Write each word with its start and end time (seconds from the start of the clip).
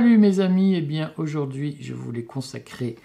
Salut 0.00 0.16
mes 0.16 0.40
amis, 0.40 0.76
eh 0.76 0.80
bien 0.80 1.12
aujourd'hui 1.18 1.76
je 1.78 1.92
voulais 1.92 2.22
consacrer 2.22 2.96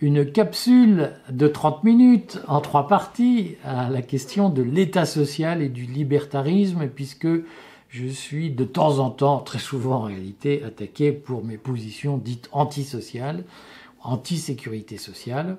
une 0.00 0.32
capsule 0.32 1.12
de 1.30 1.46
30 1.46 1.84
minutes 1.84 2.40
en 2.48 2.60
trois 2.60 2.88
parties 2.88 3.54
à 3.62 3.88
la 3.88 4.02
question 4.02 4.48
de 4.50 4.60
l'état 4.60 5.06
social 5.06 5.62
et 5.62 5.68
du 5.68 5.84
libertarisme 5.84 6.88
puisque 6.88 7.28
je 7.88 8.06
suis 8.08 8.50
de 8.50 8.64
temps 8.64 8.98
en 8.98 9.10
temps, 9.10 9.38
très 9.38 9.60
souvent 9.60 9.98
en 9.98 10.02
réalité, 10.06 10.64
attaqué 10.64 11.12
pour 11.12 11.44
mes 11.44 11.56
positions 11.56 12.18
dites 12.18 12.48
antisociales, 12.50 13.44
anti-sécurité 14.02 14.96
sociale 14.96 15.56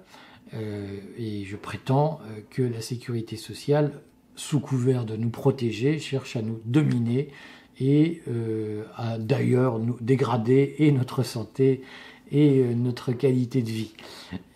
euh, 0.53 0.97
et 1.17 1.45
je 1.45 1.55
prétends 1.55 2.19
euh, 2.25 2.41
que 2.49 2.63
la 2.63 2.81
sécurité 2.81 3.37
sociale, 3.37 3.93
sous 4.35 4.59
couvert 4.59 5.05
de 5.05 5.15
nous 5.15 5.29
protéger, 5.29 5.99
cherche 5.99 6.35
à 6.35 6.41
nous 6.41 6.59
dominer 6.65 7.29
et 7.81 8.21
euh, 8.27 8.83
à 8.95 9.17
d'ailleurs 9.17 9.79
nous 9.79 9.97
dégrader 9.99 10.75
et 10.77 10.91
notre 10.91 11.23
santé 11.23 11.81
et 12.31 12.59
euh, 12.59 12.73
notre 12.75 13.11
qualité 13.11 13.63
de 13.63 13.69
vie. 13.69 13.91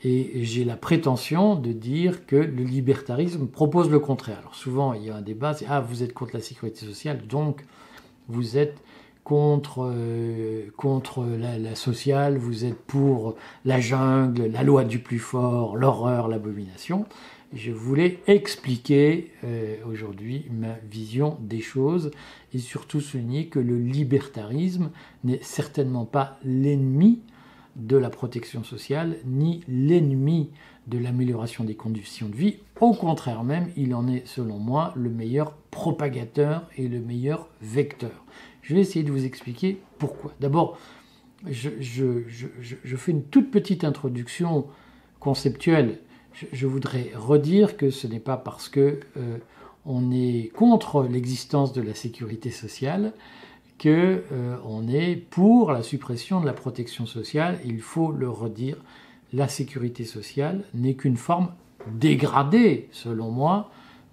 Et 0.03 0.43
j'ai 0.43 0.63
la 0.63 0.77
prétention 0.77 1.55
de 1.55 1.71
dire 1.71 2.27
que 2.27 2.35
le 2.35 2.63
libertarisme 2.63 3.47
propose 3.47 3.89
le 3.89 3.99
contraire. 3.99 4.37
Alors 4.39 4.55
souvent 4.55 4.93
il 4.93 5.05
y 5.05 5.09
a 5.09 5.15
un 5.15 5.21
débat, 5.21 5.55
c'est 5.55 5.65
ah 5.67 5.81
vous 5.81 6.03
êtes 6.03 6.13
contre 6.13 6.35
la 6.35 6.41
sécurité 6.41 6.85
sociale, 6.85 7.25
donc 7.27 7.65
vous 8.27 8.57
êtes 8.57 8.77
contre, 9.23 9.91
euh, 9.91 10.67
contre 10.77 11.25
la, 11.25 11.73
sociale, 11.73 12.37
vous 12.37 12.63
êtes 12.63 12.77
pour 12.77 13.35
la 13.65 13.79
jungle, 13.79 14.51
la 14.51 14.61
loi 14.61 14.83
du 14.83 14.99
plus 14.99 15.17
fort, 15.17 15.75
l'horreur, 15.75 16.27
l'abomination 16.27 17.05
je 17.55 17.71
voulais 17.71 18.19
expliquer 18.27 19.31
euh, 19.43 19.77
aujourd'hui 19.87 20.45
ma 20.51 20.75
vision 20.91 21.37
des 21.39 21.61
choses 21.61 22.11
et 22.53 22.59
surtout 22.59 22.99
souligner 22.99 23.47
que 23.47 23.59
le 23.59 23.79
libertarisme 23.79 24.91
n'est 25.23 25.41
certainement 25.41 26.05
pas 26.05 26.37
l'ennemi 26.43 27.21
de 27.77 27.97
la 27.97 28.09
protection 28.09 28.63
sociale 28.63 29.17
ni 29.25 29.63
l'ennemi 29.67 30.49
de 30.87 30.97
l'amélioration 30.97 31.63
des 31.63 31.75
conditions 31.75 32.29
de 32.29 32.35
vie. 32.35 32.57
Au 32.79 32.93
contraire 32.93 33.43
même, 33.43 33.71
il 33.75 33.95
en 33.95 34.07
est 34.07 34.27
selon 34.27 34.59
moi 34.59 34.93
le 34.95 35.09
meilleur 35.09 35.53
propagateur 35.71 36.69
et 36.77 36.87
le 36.87 36.99
meilleur 36.99 37.49
vecteur. 37.61 38.23
Je 38.61 38.75
vais 38.75 38.81
essayer 38.81 39.03
de 39.03 39.11
vous 39.11 39.25
expliquer 39.25 39.79
pourquoi. 39.97 40.33
D'abord, 40.39 40.77
je, 41.49 42.95
fais 42.97 43.11
une 43.11 43.23
toute 43.23 43.51
petite 43.51 43.83
introduction 43.83 44.65
conceptuelle 45.19 45.99
je, 46.51 46.67
voudrais 46.67 47.11
redire 47.15 47.77
que 47.77 47.89
ce 47.89 48.07
n'est 48.07 48.19
pas 48.19 48.37
parce 48.37 48.69
que 48.69 48.99
euh, 49.17 49.37
on 49.85 50.11
est 50.11 50.51
contre 50.53 51.03
l'existence 51.03 51.73
de 51.73 51.81
la 51.81 51.93
sécurité 51.93 52.51
sociale 52.51 53.13
que 53.77 54.23
euh, 54.31 54.57
on 54.65 54.87
est 54.87 55.15
pour 55.15 55.71
la 55.71 55.83
suppression 55.83 56.39
de 56.39 56.45
la 56.45 56.53
protection 56.53 57.05
sociale. 57.05 57.59
Il 57.65 57.81
faut 57.81 58.11
le 58.11 58.29
redire, 58.29 58.77
la 59.33 59.47
sécurité 59.47 60.05
sociale 60.05 60.63
n'est 60.73 60.95
qu'une 60.95 61.17
forme 61.17 61.49
dégradée, 61.91 62.89
selon 62.91 63.31
moi, 63.31 63.69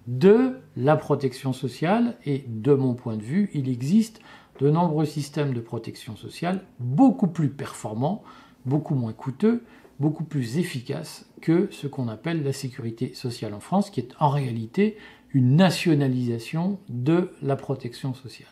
de 0.07 0.57
la 0.75 0.97
protection 0.97 1.53
sociale 1.53 2.17
et 2.25 2.43
de 2.47 2.73
mon 2.73 2.93
point 2.93 3.15
de 3.15 3.23
vue, 3.23 3.49
il 3.53 3.69
existe 3.69 4.19
de 4.59 4.69
nombreux 4.69 5.05
systèmes 5.05 5.53
de 5.53 5.61
protection 5.61 6.15
sociale 6.15 6.61
beaucoup 6.79 7.27
plus 7.27 7.49
performants, 7.49 8.21
beaucoup 8.65 8.95
moins 8.95 9.13
coûteux, 9.13 9.63
beaucoup 10.03 10.25
plus 10.25 10.57
efficace 10.57 11.25
que 11.39 11.69
ce 11.71 11.87
qu'on 11.87 12.09
appelle 12.09 12.43
la 12.43 12.51
sécurité 12.51 13.13
sociale 13.13 13.53
en 13.53 13.61
France, 13.61 13.89
qui 13.89 14.01
est 14.01 14.13
en 14.19 14.27
réalité 14.27 14.97
une 15.33 15.55
nationalisation 15.55 16.77
de 16.89 17.29
la 17.41 17.55
protection 17.55 18.13
sociale. 18.13 18.49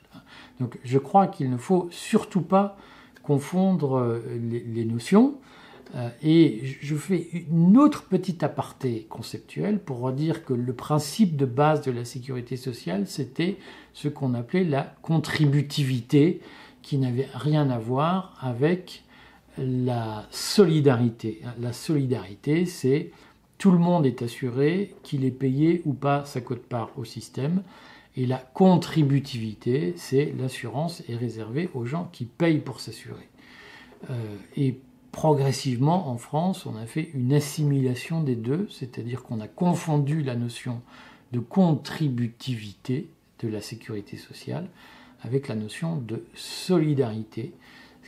Donc 0.61 0.79
je 0.85 0.97
crois 0.97 1.27
qu'il 1.27 1.49
ne 1.49 1.57
faut 1.57 1.89
surtout 1.91 2.39
pas 2.39 2.77
confondre 3.21 3.97
euh, 3.97 4.21
les, 4.49 4.85
notions. 4.85 5.35
Euh, 5.95 6.07
et 6.23 6.61
je 6.81 6.95
fais 6.95 7.27
une 7.51 7.77
autre 7.77 8.05
petite 8.05 8.43
aparté 8.43 9.05
conceptuelle 9.09 9.77
pour 9.79 9.99
redire 9.99 10.45
que 10.45 10.53
le 10.53 10.71
principe 10.71 11.35
de 11.35 11.45
base 11.45 11.81
de 11.81 11.91
la 11.91 12.05
sécurité 12.05 12.55
sociale, 12.55 13.07
c'était 13.07 13.57
ce 13.91 14.07
qu'on 14.07 14.35
appelait 14.35 14.63
la 14.63 14.95
contributivité, 15.01 16.39
qui 16.81 16.97
n'avait 16.97 17.27
rien 17.33 17.69
à 17.69 17.77
voir 17.77 18.37
avec 18.39 19.03
la 19.57 20.27
solidarité. 20.31 21.41
La 21.59 21.73
solidarité, 21.73 22.65
c'est 22.65 23.11
tout 23.57 23.71
le 23.71 23.77
monde 23.77 24.05
est 24.05 24.21
assuré 24.21 24.95
qu'il 25.03 25.23
est 25.23 25.31
payé 25.31 25.81
ou 25.85 25.93
pas 25.93 26.25
sa 26.25 26.41
cote-part 26.41 26.91
au 26.97 27.05
système. 27.05 27.63
Et 28.15 28.25
la 28.25 28.37
contributivité, 28.37 29.93
c'est 29.95 30.33
l'assurance 30.37 31.03
est 31.07 31.15
réservée 31.15 31.69
aux 31.73 31.85
gens 31.85 32.09
qui 32.11 32.25
payent 32.25 32.59
pour 32.59 32.79
s'assurer. 32.79 33.29
Euh, 34.09 34.35
et 34.57 34.79
progressivement, 35.11 36.09
en 36.09 36.17
France, 36.17 36.65
on 36.65 36.75
a 36.75 36.85
fait 36.85 37.09
une 37.13 37.33
assimilation 37.33 38.23
des 38.23 38.35
deux, 38.35 38.67
c'est-à-dire 38.69 39.23
qu'on 39.23 39.39
a 39.39 39.47
confondu 39.47 40.23
la 40.23 40.35
notion 40.35 40.81
de 41.31 41.39
contributivité 41.39 43.09
de 43.39 43.47
la 43.47 43.61
sécurité 43.61 44.17
sociale 44.17 44.69
avec 45.23 45.47
la 45.47 45.55
notion 45.55 45.97
de 45.97 46.23
solidarité 46.33 47.53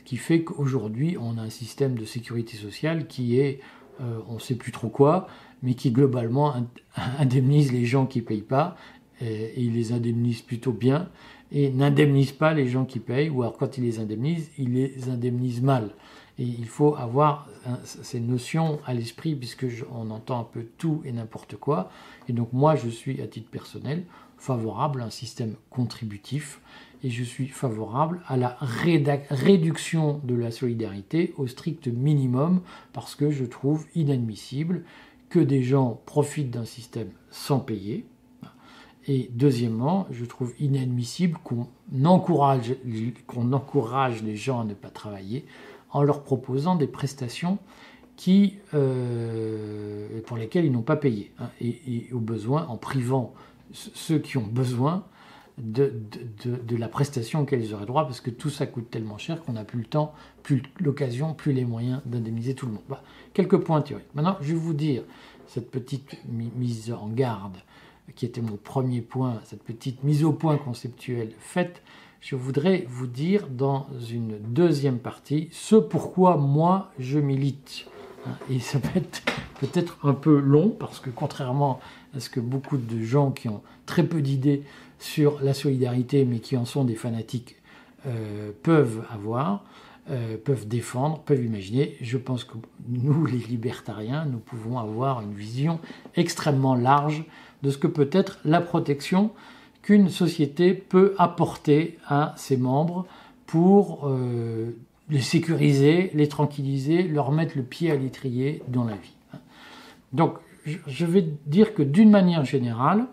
qui 0.04 0.16
fait 0.16 0.44
qu'aujourd'hui, 0.44 1.16
on 1.20 1.38
a 1.38 1.42
un 1.42 1.50
système 1.50 1.96
de 1.96 2.04
sécurité 2.04 2.56
sociale 2.56 3.06
qui 3.06 3.38
est, 3.38 3.60
euh, 4.00 4.18
on 4.28 4.34
ne 4.34 4.38
sait 4.38 4.54
plus 4.54 4.72
trop 4.72 4.88
quoi, 4.88 5.26
mais 5.62 5.74
qui 5.74 5.90
globalement 5.90 6.54
indemnise 7.18 7.72
les 7.72 7.84
gens 7.84 8.06
qui 8.06 8.20
ne 8.20 8.24
payent 8.24 8.42
pas, 8.42 8.76
et, 9.20 9.52
il 9.56 9.74
les 9.74 9.92
indemnise 9.92 10.42
plutôt 10.42 10.72
bien, 10.72 11.10
et 11.52 11.70
n'indemnise 11.70 12.32
pas 12.32 12.52
les 12.52 12.68
gens 12.68 12.84
qui 12.84 12.98
payent, 12.98 13.30
ou 13.30 13.42
alors 13.42 13.56
quand 13.56 13.78
il 13.78 13.84
les 13.84 13.98
indemnise, 13.98 14.50
il 14.58 14.74
les 14.74 15.08
indemnise 15.08 15.62
mal. 15.62 15.90
Et 16.36 16.42
il 16.42 16.66
faut 16.66 16.96
avoir 16.96 17.48
ces 17.84 18.18
notions 18.18 18.80
à 18.86 18.92
l'esprit, 18.92 19.36
puisque 19.36 19.66
on 19.94 20.10
entend 20.10 20.40
un 20.40 20.44
peu 20.44 20.66
tout 20.78 21.00
et 21.04 21.12
n'importe 21.12 21.54
quoi. 21.54 21.90
Et 22.28 22.32
donc 22.32 22.52
moi, 22.52 22.74
je 22.74 22.88
suis, 22.88 23.22
à 23.22 23.28
titre 23.28 23.48
personnel, 23.50 24.02
favorable 24.44 25.00
à 25.00 25.06
un 25.06 25.10
système 25.10 25.54
contributif 25.70 26.60
et 27.02 27.08
je 27.08 27.24
suis 27.24 27.48
favorable 27.48 28.20
à 28.26 28.36
la 28.36 28.56
réduction 28.60 30.20
de 30.22 30.34
la 30.34 30.50
solidarité 30.50 31.32
au 31.38 31.46
strict 31.46 31.88
minimum 31.88 32.60
parce 32.92 33.14
que 33.14 33.30
je 33.30 33.44
trouve 33.44 33.86
inadmissible 33.94 34.84
que 35.30 35.38
des 35.38 35.62
gens 35.62 36.00
profitent 36.04 36.50
d'un 36.50 36.66
système 36.66 37.08
sans 37.30 37.58
payer. 37.58 38.06
Et 39.06 39.30
deuxièmement, 39.32 40.06
je 40.10 40.24
trouve 40.24 40.54
inadmissible 40.58 41.38
qu'on 41.42 41.66
encourage, 42.04 42.74
encourage 43.36 44.22
les 44.22 44.36
gens 44.36 44.60
à 44.60 44.64
ne 44.64 44.74
pas 44.74 44.90
travailler 44.90 45.44
en 45.90 46.02
leur 46.02 46.22
proposant 46.22 46.74
des 46.74 46.86
prestations 46.86 47.58
qui, 48.16 48.56
euh, 48.74 50.20
pour 50.26 50.36
lesquelles 50.36 50.64
ils 50.64 50.72
n'ont 50.72 50.82
pas 50.82 50.96
payé. 50.96 51.32
Hein, 51.38 51.48
et, 51.60 52.08
au 52.12 52.18
besoin, 52.18 52.66
en 52.66 52.76
privant 52.76 53.34
ceux 53.74 54.18
qui 54.18 54.38
ont 54.38 54.46
besoin 54.46 55.04
de, 55.58 55.92
de, 56.44 56.76
la 56.76 56.88
prestation 56.88 57.40
auquel 57.40 57.62
ils 57.62 57.74
auraient 57.74 57.86
droit, 57.86 58.04
parce 58.04 58.20
que 58.20 58.30
tout 58.30 58.50
ça 58.50 58.66
coûte 58.66 58.90
tellement 58.90 59.18
cher 59.18 59.42
qu'on 59.42 59.52
n'a 59.52 59.64
plus 59.64 59.80
le 59.80 59.86
temps, 59.86 60.12
plus 60.42 60.62
l'occasion, 60.80 61.34
plus 61.34 61.52
les 61.52 61.64
moyens 61.64 62.00
d'indemniser 62.06 62.54
tout 62.54 62.66
le 62.66 62.72
monde. 62.72 62.82
quelques 63.34 63.58
points 63.58 63.80
théoriques. 63.80 64.12
Maintenant, 64.14 64.36
je 64.40 64.52
vais 64.52 64.58
vous 64.58 64.74
dire 64.74 65.04
cette 65.46 65.70
petite 65.70 66.16
mise 66.26 66.92
en 66.92 67.08
garde, 67.08 67.56
qui 68.16 68.26
était 68.26 68.40
mon 68.40 68.56
premier 68.56 69.00
point, 69.00 69.40
cette 69.44 69.62
petite 69.62 70.02
mise 70.02 70.24
au 70.24 70.32
point 70.32 70.56
conceptuelle 70.56 71.32
faite. 71.38 71.82
Je 72.20 72.36
voudrais 72.36 72.86
vous 72.88 73.06
dire 73.06 73.48
dans 73.48 73.86
une 74.10 74.38
deuxième 74.38 74.98
partie 74.98 75.48
ce 75.52 75.76
pourquoi 75.76 76.36
moi 76.36 76.90
je 76.98 77.18
milite. 77.18 77.86
Et 78.50 78.60
ça 78.60 78.78
va 78.78 78.90
être 78.96 79.22
peut-être 79.60 79.98
un 80.02 80.14
peu 80.14 80.38
long 80.38 80.70
parce 80.70 81.00
que 81.00 81.10
contrairement 81.10 81.80
à 82.14 82.20
ce 82.20 82.30
que 82.30 82.40
beaucoup 82.40 82.76
de 82.76 83.02
gens 83.02 83.30
qui 83.30 83.48
ont 83.48 83.62
très 83.86 84.04
peu 84.04 84.22
d'idées 84.22 84.62
sur 84.98 85.40
la 85.42 85.54
solidarité, 85.54 86.24
mais 86.24 86.38
qui 86.38 86.56
en 86.56 86.64
sont 86.64 86.84
des 86.84 86.94
fanatiques, 86.94 87.56
euh, 88.06 88.50
peuvent 88.62 89.04
avoir, 89.10 89.64
euh, 90.10 90.36
peuvent 90.42 90.68
défendre, 90.68 91.20
peuvent 91.20 91.44
imaginer. 91.44 91.96
Je 92.00 92.18
pense 92.18 92.44
que 92.44 92.54
nous, 92.88 93.26
les 93.26 93.38
libertariens, 93.38 94.26
nous 94.26 94.38
pouvons 94.38 94.78
avoir 94.78 95.22
une 95.22 95.32
vision 95.32 95.80
extrêmement 96.14 96.74
large 96.74 97.24
de 97.62 97.70
ce 97.70 97.78
que 97.78 97.86
peut 97.86 98.10
être 98.12 98.38
la 98.44 98.60
protection 98.60 99.30
qu'une 99.82 100.08
société 100.08 100.74
peut 100.74 101.14
apporter 101.18 101.98
à 102.06 102.34
ses 102.36 102.56
membres 102.56 103.06
pour 103.46 104.06
euh, 104.06 104.72
les 105.10 105.20
sécuriser, 105.20 106.10
les 106.14 106.28
tranquilliser, 106.28 107.02
leur 107.02 107.30
mettre 107.32 107.56
le 107.56 107.62
pied 107.62 107.90
à 107.90 107.96
l'étrier 107.96 108.62
dans 108.68 108.84
la 108.84 108.96
vie. 108.96 109.14
Donc, 110.12 110.34
je 110.64 111.04
vais 111.04 111.26
dire 111.46 111.74
que 111.74 111.82
d'une 111.82 112.10
manière 112.10 112.44
générale, 112.44 113.06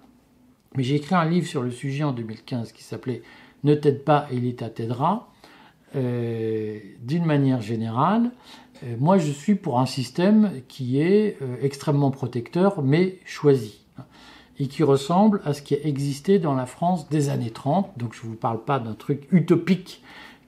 mais 0.75 0.83
j'ai 0.83 0.95
écrit 0.95 1.15
un 1.15 1.25
livre 1.25 1.47
sur 1.47 1.61
le 1.61 1.71
sujet 1.71 2.03
en 2.03 2.13
2015 2.13 2.71
qui 2.71 2.83
s'appelait 2.83 3.23
Ne 3.63 3.75
t'aide 3.75 4.03
pas 4.03 4.27
et 4.31 4.39
l'État 4.39 4.69
t'aidera. 4.69 5.29
Euh, 5.95 6.79
d'une 7.01 7.25
manière 7.25 7.61
générale, 7.61 8.31
euh, 8.83 8.95
moi 8.97 9.17
je 9.17 9.29
suis 9.29 9.55
pour 9.55 9.81
un 9.81 9.85
système 9.85 10.61
qui 10.69 11.01
est 11.01 11.38
euh, 11.41 11.57
extrêmement 11.61 12.11
protecteur 12.11 12.81
mais 12.81 13.19
choisi 13.25 13.81
hein, 13.97 14.05
et 14.57 14.67
qui 14.67 14.83
ressemble 14.83 15.41
à 15.43 15.53
ce 15.53 15.61
qui 15.61 15.75
a 15.75 15.85
existé 15.85 16.39
dans 16.39 16.53
la 16.53 16.65
France 16.65 17.09
des 17.09 17.27
années 17.27 17.49
30. 17.49 17.97
Donc 17.97 18.13
je 18.13 18.23
ne 18.23 18.29
vous 18.29 18.38
parle 18.38 18.63
pas 18.63 18.79
d'un 18.79 18.93
truc 18.93 19.27
utopique 19.33 20.01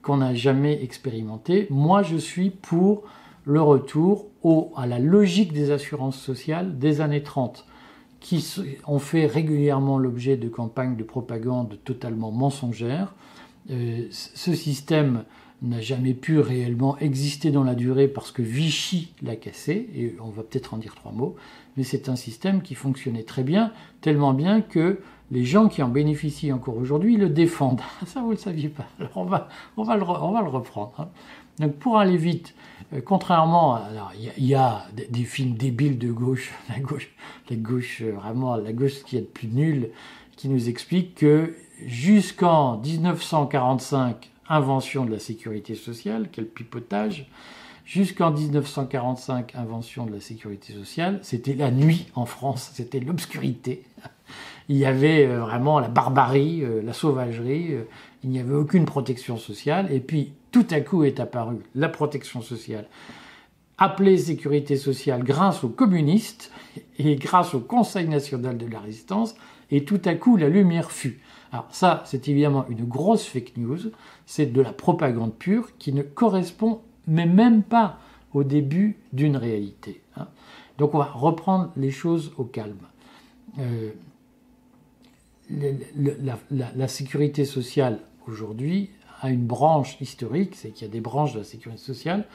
qu'on 0.04 0.18
n'a 0.18 0.36
jamais 0.36 0.84
expérimenté. 0.84 1.66
Moi, 1.72 2.04
je 2.04 2.18
suis 2.18 2.52
pour 2.52 3.04
le 3.46 3.62
retour 3.62 4.28
à 4.76 4.86
la 4.86 5.00
logique 5.00 5.54
des 5.54 5.72
assurances 5.72 6.20
sociales 6.20 6.78
des 6.78 7.02
années 7.02 7.24
30, 7.24 7.66
qui 8.20 8.46
ont 8.86 9.00
fait 9.00 9.26
régulièrement 9.26 9.98
l'objet 9.98 10.38
de 10.38 10.50
campagnes 10.50 10.96
de 10.96 11.04
propagande 11.04 11.80
totalement 11.84 12.32
mensongères. 12.32 13.16
Euh, 13.72 14.08
ce 14.12 14.54
système 14.54 15.24
n'a 15.62 15.80
jamais 15.80 16.14
pu 16.14 16.40
réellement 16.40 16.98
exister 17.00 17.52
dans 17.52 17.64
la 17.64 17.74
durée 17.74 18.10
parce 18.10 18.32
que 18.32 18.42
Vichy 18.42 19.14
l'a 19.22 19.38
cassé, 19.38 19.90
et 19.96 20.16
on 20.22 20.30
va 20.30 20.44
peut-être 20.44 20.74
en 20.74 20.78
dire 20.78 20.94
trois 20.96 21.14
mots, 21.14 21.36
mais 21.78 21.84
c'est 21.84 22.10
un 22.10 22.18
système 22.18 22.62
qui 22.62 22.76
fonctionnait 22.76 23.24
très 23.24 23.44
bien, 23.44 23.72
tellement 24.02 24.34
bien 24.34 24.62
que 24.62 25.00
les 25.33 25.45
gens 25.45 25.68
qui 25.68 25.81
en 25.81 25.89
bénéficient 25.89 26.53
encore 26.53 26.77
aujourd'hui 26.77 27.18
le 27.18 27.27
défendent. 27.27 27.81
Ça, 28.06 28.21
vous 28.21 28.27
ne 28.27 28.33
le 28.33 28.38
saviez 28.38 28.69
pas. 28.69 28.85
Alors 29.00 29.18
on 29.18 29.25
va, 29.25 29.50
on 29.77 29.83
va, 29.83 29.97
le, 29.97 30.03
reprendre. 30.03 30.94
Hein. 31.00 31.09
Donc 31.59 31.74
pour 31.74 31.97
aller 31.97 32.18
vite, 32.18 32.53
euh, 32.94 33.01
contrairement, 33.03 33.80
il 34.38 34.45
y, 34.45 34.53
a 34.53 34.85
des, 34.94 35.24
films 35.24 35.56
débiles 35.56 35.97
de 35.97 36.12
gauche, 36.12 36.51
la 36.69 36.80
gauche, 36.80 37.09
la 37.50 37.56
gauche 37.56 38.01
euh, 38.01 38.12
vraiment 38.12 38.56
la 38.56 38.74
gauche 38.74 39.03
qui 39.03 39.18
est 39.18 39.21
le 39.21 39.25
plus 39.25 39.47
nulle, 39.47 39.89
qui 40.38 40.50
nous 40.50 40.69
explique 40.69 41.15
que 41.15 41.56
jusqu'en 41.85 42.77
1945, 42.77 44.30
invention 44.50 45.06
de 45.06 45.12
la 45.12 45.19
sécurité 45.19 45.74
sociale, 45.74 46.30
quel 46.31 46.45
pipotage, 46.45 47.27
jusqu'en 47.85 48.31
1945, 48.31 49.56
invention 49.56 50.06
de 50.06 50.13
la 50.13 50.19
sécurité 50.19 50.74
sociale, 50.74 51.19
c'était 51.24 51.56
la 51.56 51.71
nuit 51.71 52.07
en 52.13 52.25
France, 52.25 52.71
c'était 52.74 53.00
l'obscurité. 53.00 53.83
Il 54.69 54.77
y 54.77 54.86
avait 54.86 55.25
euh, 55.25 55.39
vraiment 55.39 55.80
la 55.80 55.88
barbarie, 55.88 56.63
la 56.83 56.94
sauvagerie, 56.94 57.75
il 58.24 58.30
n'y 58.30 58.39
avait 58.39 58.56
aucune 58.56 58.86
protection 58.86 59.38
sociale, 59.38 59.92
et 59.92 60.00
puis 60.00 60.33
tout 60.51 60.65
à 60.69 60.81
coup 60.81 61.04
est 61.04 61.19
apparue 61.19 61.60
la 61.75 61.89
protection 61.89 62.42
sociale, 62.42 62.88
appelée 63.77 64.18
sécurité 64.18 64.77
sociale 64.77 65.24
grâce 65.24 65.63
aux 65.63 65.69
communistes 65.69 66.51
et 67.00 67.15
grâce 67.15 67.54
au 67.54 67.60
Conseil 67.60 68.07
national 68.07 68.57
de 68.57 68.68
la 68.68 68.80
résistance, 68.80 69.36
et 69.71 69.83
tout 69.83 70.01
à 70.06 70.15
coup 70.15 70.38
la 70.38 70.50
lumière 70.50 70.92
fut. 70.92 71.19
Alors 71.51 71.68
ça, 71.71 72.01
c'est 72.06 72.27
évidemment 72.27 72.66
une 72.69 72.86
grosse 72.86 73.25
fake 73.25 73.57
news, 73.57 73.80
c'est 74.25 74.48
de 74.48 74.62
la 74.62 74.74
propagande 74.74 75.33
pure 75.33 75.77
qui 75.77 75.94
ne 75.94 76.01
correspond 76.01 76.81
mais 77.07 77.25
même 77.25 77.63
pas 77.63 78.00
au 78.33 78.44
début 78.44 78.98
d'une 79.12 79.38
réalité. 79.38 80.01
Hein. 80.18 80.27
Donc 80.77 80.95
on 80.95 80.98
va 80.98 81.06
reprendre 81.06 81.71
les 81.77 81.92
choses 81.92 82.31
au 82.38 82.44
calme. 82.44 82.77
Euh, 83.59 83.92
la, 85.50 86.88
sécurité 86.88 87.45
sociale 87.45 88.00
aujourd'hui 88.28 88.90
a 89.22 89.30
une 89.30 89.45
branche 89.45 89.98
historique, 90.01 90.56
c'est 90.56 90.69
qu'il 90.69 90.88
y 90.88 90.90
a 90.90 90.94
des 90.94 91.01
branches 91.01 91.34
de 91.34 91.40
la 91.40 91.44
sécurité 91.44 91.81
sociale. 91.81 92.25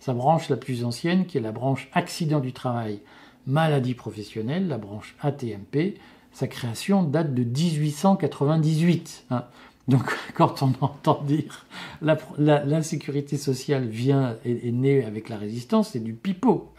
Sa 0.00 0.14
branche 0.14 0.48
la 0.48 0.56
plus 0.56 0.84
ancienne, 0.84 1.26
qui 1.26 1.38
est 1.38 1.40
la 1.40 1.52
branche 1.52 1.88
accident 1.92 2.40
du 2.40 2.52
travail, 2.52 3.00
maladie 3.46 3.94
professionnelle, 3.94 4.68
la 4.68 4.78
branche 4.78 5.14
ATMP, 5.20 5.98
sa 6.32 6.46
création 6.46 7.02
date 7.02 7.34
de 7.34 7.44
1898. 7.44 9.26
Hein. 9.30 9.44
Donc 9.88 10.16
quand 10.34 10.62
on 10.62 10.72
entend 10.80 11.22
dire 11.22 11.66
la, 12.00 12.18
la, 12.38 12.82
sociale 12.82 13.86
vient 13.86 14.36
est, 14.44 14.72
née 14.72 15.04
avec 15.04 15.28
la 15.28 15.36
résistance, 15.36 15.90
c'est 15.90 16.02
du 16.02 16.14
pipeau. 16.14 16.72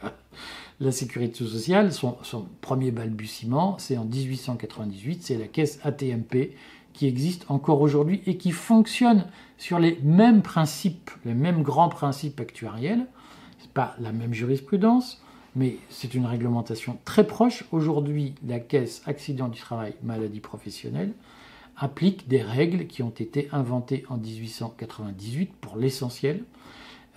La 0.80 0.92
sécurité 0.92 1.46
sociale, 1.46 1.94
son, 1.94 2.18
premier 2.62 2.92
balbutiement, 2.92 3.78
c'est 3.78 3.98
en 3.98 4.06
1898, 4.06 5.24
c'est 5.24 5.38
la 5.38 5.48
caisse 5.48 5.80
ATMP 5.84 6.56
qui 6.94 7.08
existe 7.08 7.46
encore 7.50 7.82
aujourd'hui 7.82 8.22
et 8.26 8.38
qui 8.38 8.52
fonctionne 8.52 9.26
sur 9.58 9.80
les 9.80 10.00
mêmes 10.04 10.42
principes, 10.42 11.12
les 11.26 11.34
mêmes 11.34 11.64
grands 11.64 11.90
principes 11.90 12.40
actuariels. 12.40 13.06
Ce 13.60 13.64
n'est 13.64 13.74
pas 13.74 13.96
la 14.00 14.12
même 14.12 14.34
jurisprudence, 14.34 15.24
mais 15.56 15.78
c'est 15.90 16.14
une 16.16 16.26
réglementation 16.26 16.98
très 17.06 17.26
proche. 17.26 17.66
Aujourd'hui, 17.72 18.36
la 18.46 18.60
caisse 18.60 19.02
accident 19.06 19.48
du 19.48 19.60
travail, 19.60 19.94
maladie 20.04 20.40
professionnelle 20.40 21.14
applique 21.78 22.28
des 22.28 22.42
règles 22.42 22.88
qui 22.88 23.02
ont 23.04 23.10
été 23.10 23.50
inventées 23.52 24.06
en 24.10 24.18
1898 24.18 25.54
pour 25.60 25.78
l'essentiel 25.78 26.44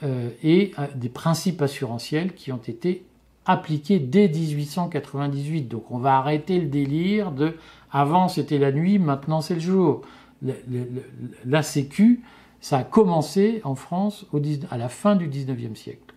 euh, 0.03 0.31
et 0.43 0.73
euh, 0.79 0.87
des 0.95 1.09
principes 1.09 1.61
assurantiels 1.63 2.35
qui 2.35 2.53
ont 2.53 2.57
été 2.57 3.05
appliqués 3.47 3.99
dès 3.99 4.29
1898. 4.29 5.63
Donc 5.63 5.91
on 5.91 5.99
va 5.99 6.17
arrêter 6.19 6.61
le 6.61 6.67
délire 6.67 7.33
de 7.33 7.57
avant, 7.91 8.29
c'était 8.29 8.59
la 8.59 8.73
nuit, 8.73 8.99
maintenant, 8.99 9.41
c'est 9.41 9.55
le 9.55 9.61
jour. 9.61 10.03
la 11.45 11.63
Sécu, 11.63 12.23
ça 12.61 12.79
a 12.79 12.85
commencé 12.85 13.61
en 13.65 13.75
France 13.75 14.27
à 14.71 14.77
la 14.77 14.89
fin 14.89 15.17
du 15.17 15.29
19e 15.29 15.75
siècle. 15.75 16.15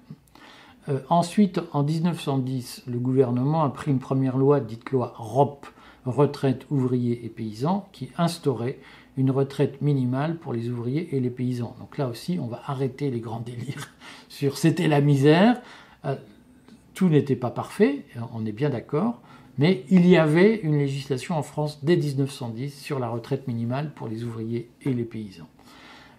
Euh, 0.90 1.00
ensuite, 1.10 1.62
en 1.72 1.84
1910, 1.84 2.84
le 2.88 3.00
gouvernement 3.00 3.64
a 3.64 3.70
pris 3.70 3.92
une 3.92 4.00
première 4.00 4.38
loi, 4.38 4.60
dite 4.60 4.92
loi 4.92 5.14
ROP, 5.16 5.68
retraite 6.06 6.66
ouvriers 6.72 7.24
et 7.24 7.30
paysans, 7.30 7.88
qui 7.92 8.10
instaurait 8.18 8.80
une 9.16 9.32
retraite 9.32 9.82
minimale 9.82 10.38
pour 10.38 10.54
les 10.54 10.70
ouvriers 10.70 11.16
et 11.16 11.20
les 11.20 11.30
paysans. 11.30 11.76
Donc 11.80 11.98
là 11.98 12.08
aussi, 12.08 12.40
on 12.42 12.48
va 12.48 12.62
arrêter 12.66 13.12
les 13.12 13.20
grands 13.20 13.42
délires 13.42 13.90
sur 14.30 14.58
c'était 14.58 14.88
la 14.88 15.02
misère. 15.02 15.62
Euh, 16.06 16.16
tout 17.00 17.08
n'était 17.08 17.38
pas 17.38 17.50
parfait, 17.50 18.04
on 18.34 18.46
est 18.46 18.52
bien 18.52 18.70
d'accord. 18.70 19.22
Mais 19.58 19.86
il 19.90 20.06
y 20.06 20.18
avait 20.18 20.58
une 20.58 20.78
législation 20.78 21.38
en 21.38 21.44
France 21.44 21.80
dès 21.82 21.96
1910 21.96 22.78
sur 22.78 23.00
la 23.00 23.08
retraite 23.08 23.48
minimale 23.48 23.94
pour 23.94 24.10
les 24.10 24.26
ouvriers 24.26 24.70
et 24.82 24.92
les 24.94 25.06
paysans. 25.06 25.48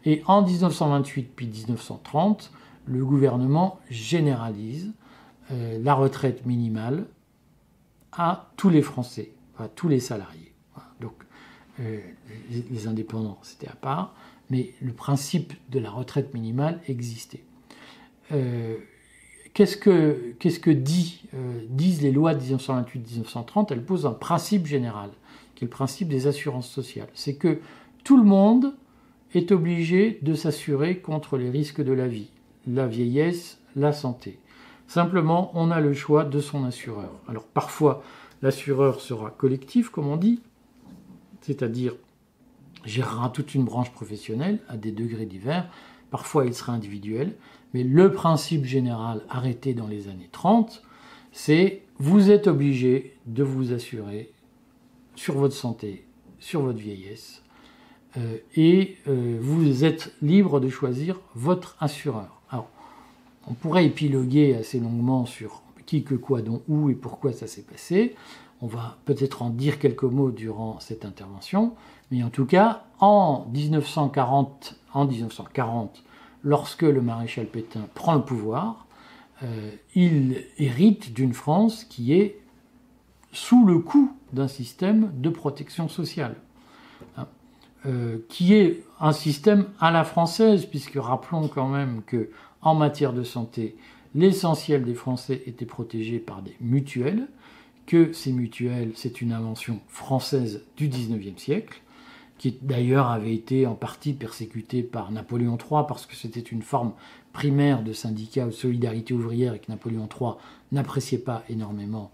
Et 0.06 0.22
en 0.24 0.40
1928 0.40 1.36
puis 1.36 1.48
1930, 1.48 2.50
le 2.86 3.04
gouvernement 3.04 3.78
généralise 3.90 4.94
euh, 5.52 5.78
la 5.82 5.92
retraite 5.92 6.46
minimale 6.46 7.04
à 8.12 8.50
tous 8.56 8.70
les 8.70 8.80
Français, 8.80 9.32
à 9.58 9.68
tous 9.68 9.88
les 9.88 10.00
salariés. 10.00 10.54
Donc 11.02 11.12
euh, 11.80 12.00
les, 12.70 12.86
indépendants, 12.86 13.38
c'était 13.42 13.68
à 13.68 13.74
part, 13.74 14.14
mais 14.48 14.72
le 14.80 14.94
principe 14.94 15.52
de 15.68 15.78
la 15.78 15.90
retraite 15.90 16.32
minimale 16.32 16.80
existait. 16.88 17.44
Euh, 18.32 18.78
Qu'est-ce 19.54 19.76
que, 19.76 20.70
dit, 20.70 21.22
euh, 21.34 21.60
disent 21.68 22.02
les 22.02 22.12
lois 22.12 22.34
de 22.34 22.40
1928-1930 22.40 23.68
Elles 23.70 23.84
posent 23.84 24.06
un 24.06 24.12
principe 24.12 24.66
général, 24.66 25.10
qui 25.54 25.64
est 25.64 25.66
le 25.66 25.70
principe 25.70 26.08
des 26.08 26.26
assurances 26.26 26.70
sociales. 26.70 27.08
C'est 27.14 27.34
que 27.34 27.58
tout 28.04 28.16
le 28.16 28.24
monde 28.24 28.74
est 29.34 29.52
obligé 29.52 30.18
de 30.22 30.34
s'assurer 30.34 30.98
contre 30.98 31.36
les 31.36 31.50
risques 31.50 31.82
de 31.82 31.92
la 31.92 32.08
vie, 32.08 32.30
la 32.66 32.86
vieillesse, 32.86 33.58
la 33.76 33.92
santé. 33.92 34.38
Simplement, 34.86 35.52
on 35.54 35.70
a 35.70 35.80
le 35.80 35.92
choix 35.94 36.24
de 36.24 36.40
son 36.40 36.64
assureur. 36.64 37.10
Alors 37.28 37.44
parfois, 37.44 38.02
l'assureur 38.42 39.00
sera 39.00 39.30
collectif, 39.30 39.90
comme 39.90 40.08
on 40.08 40.16
dit, 40.16 40.40
c'est-à-dire 41.42 41.94
gérera 42.84 43.28
toute 43.30 43.54
une 43.54 43.64
branche 43.64 43.92
professionnelle 43.92 44.58
à 44.68 44.76
des 44.76 44.90
degrés 44.90 45.26
divers. 45.26 45.68
Parfois, 46.10 46.46
il 46.46 46.54
sera 46.54 46.72
individuel. 46.72 47.34
Mais 47.74 47.84
le 47.84 48.12
principe 48.12 48.64
général 48.64 49.22
arrêté 49.28 49.74
dans 49.74 49.86
les 49.86 50.08
années 50.08 50.28
30, 50.32 50.82
c'est 51.32 51.82
vous 51.98 52.30
êtes 52.30 52.46
obligé 52.46 53.16
de 53.26 53.42
vous 53.42 53.72
assurer 53.72 54.30
sur 55.14 55.34
votre 55.34 55.54
santé, 55.54 56.04
sur 56.38 56.62
votre 56.62 56.78
vieillesse, 56.78 57.42
euh, 58.16 58.38
et 58.56 58.96
euh, 59.06 59.38
vous 59.40 59.84
êtes 59.84 60.14
libre 60.20 60.58
de 60.58 60.68
choisir 60.68 61.20
votre 61.34 61.76
assureur. 61.80 62.40
Alors, 62.50 62.68
on 63.46 63.54
pourrait 63.54 63.86
épiloguer 63.86 64.54
assez 64.56 64.80
longuement 64.80 65.26
sur 65.26 65.62
qui, 65.86 66.02
que, 66.02 66.14
quoi, 66.14 66.42
dont, 66.42 66.62
où 66.68 66.90
et 66.90 66.94
pourquoi 66.94 67.32
ça 67.32 67.46
s'est 67.46 67.62
passé. 67.62 68.14
On 68.62 68.66
va 68.66 68.98
peut-être 69.04 69.42
en 69.42 69.50
dire 69.50 69.78
quelques 69.78 70.04
mots 70.04 70.30
durant 70.30 70.80
cette 70.80 71.04
intervention, 71.04 71.74
mais 72.10 72.22
en 72.22 72.30
tout 72.30 72.46
cas, 72.46 72.84
en 72.98 73.46
1940, 73.52 74.76
en 74.92 75.06
1940 75.06 76.02
lorsque 76.42 76.82
le 76.82 77.00
maréchal 77.00 77.46
Pétain 77.46 77.86
prend 77.94 78.14
le 78.14 78.22
pouvoir, 78.22 78.86
euh, 79.42 79.70
il 79.94 80.44
hérite 80.58 81.12
d'une 81.12 81.32
France 81.32 81.84
qui 81.84 82.14
est 82.14 82.38
sous 83.32 83.64
le 83.64 83.78
coup 83.78 84.12
d'un 84.32 84.48
système 84.48 85.12
de 85.14 85.30
protection 85.30 85.88
sociale, 85.88 86.36
hein, 87.16 87.26
euh, 87.86 88.18
qui 88.28 88.54
est 88.54 88.84
un 89.00 89.12
système 89.12 89.66
à 89.80 89.90
la 89.90 90.04
française, 90.04 90.66
puisque 90.66 90.96
rappelons 90.96 91.48
quand 91.48 91.68
même 91.68 92.02
que 92.06 92.30
en 92.62 92.74
matière 92.74 93.12
de 93.12 93.22
santé, 93.22 93.76
l'essentiel 94.14 94.84
des 94.84 94.94
Français 94.94 95.42
étaient 95.46 95.66
protégés 95.66 96.18
par 96.18 96.42
des 96.42 96.56
mutuelles, 96.60 97.28
que 97.86 98.12
ces 98.12 98.32
mutuelles, 98.32 98.92
c'est 98.94 99.20
une 99.20 99.32
invention 99.32 99.80
française 99.88 100.62
du 100.76 100.88
XIXe 100.88 101.40
siècle, 101.40 101.80
qui 102.40 102.56
d'ailleurs 102.62 103.10
avait 103.10 103.34
été 103.34 103.66
en 103.66 103.74
partie 103.74 104.14
persécuté 104.14 104.82
par 104.82 105.12
Napoléon 105.12 105.58
III 105.58 105.82
parce 105.86 106.06
que 106.06 106.16
c'était 106.16 106.40
une 106.40 106.62
forme 106.62 106.94
primaire 107.34 107.82
de 107.82 107.92
syndicat 107.92 108.46
ou 108.46 108.50
solidarité 108.50 109.12
ouvrière 109.12 109.52
et 109.52 109.58
que 109.58 109.70
Napoléon 109.70 110.08
III 110.08 110.30
n'appréciait 110.72 111.18
pas 111.18 111.44
énormément 111.50 112.10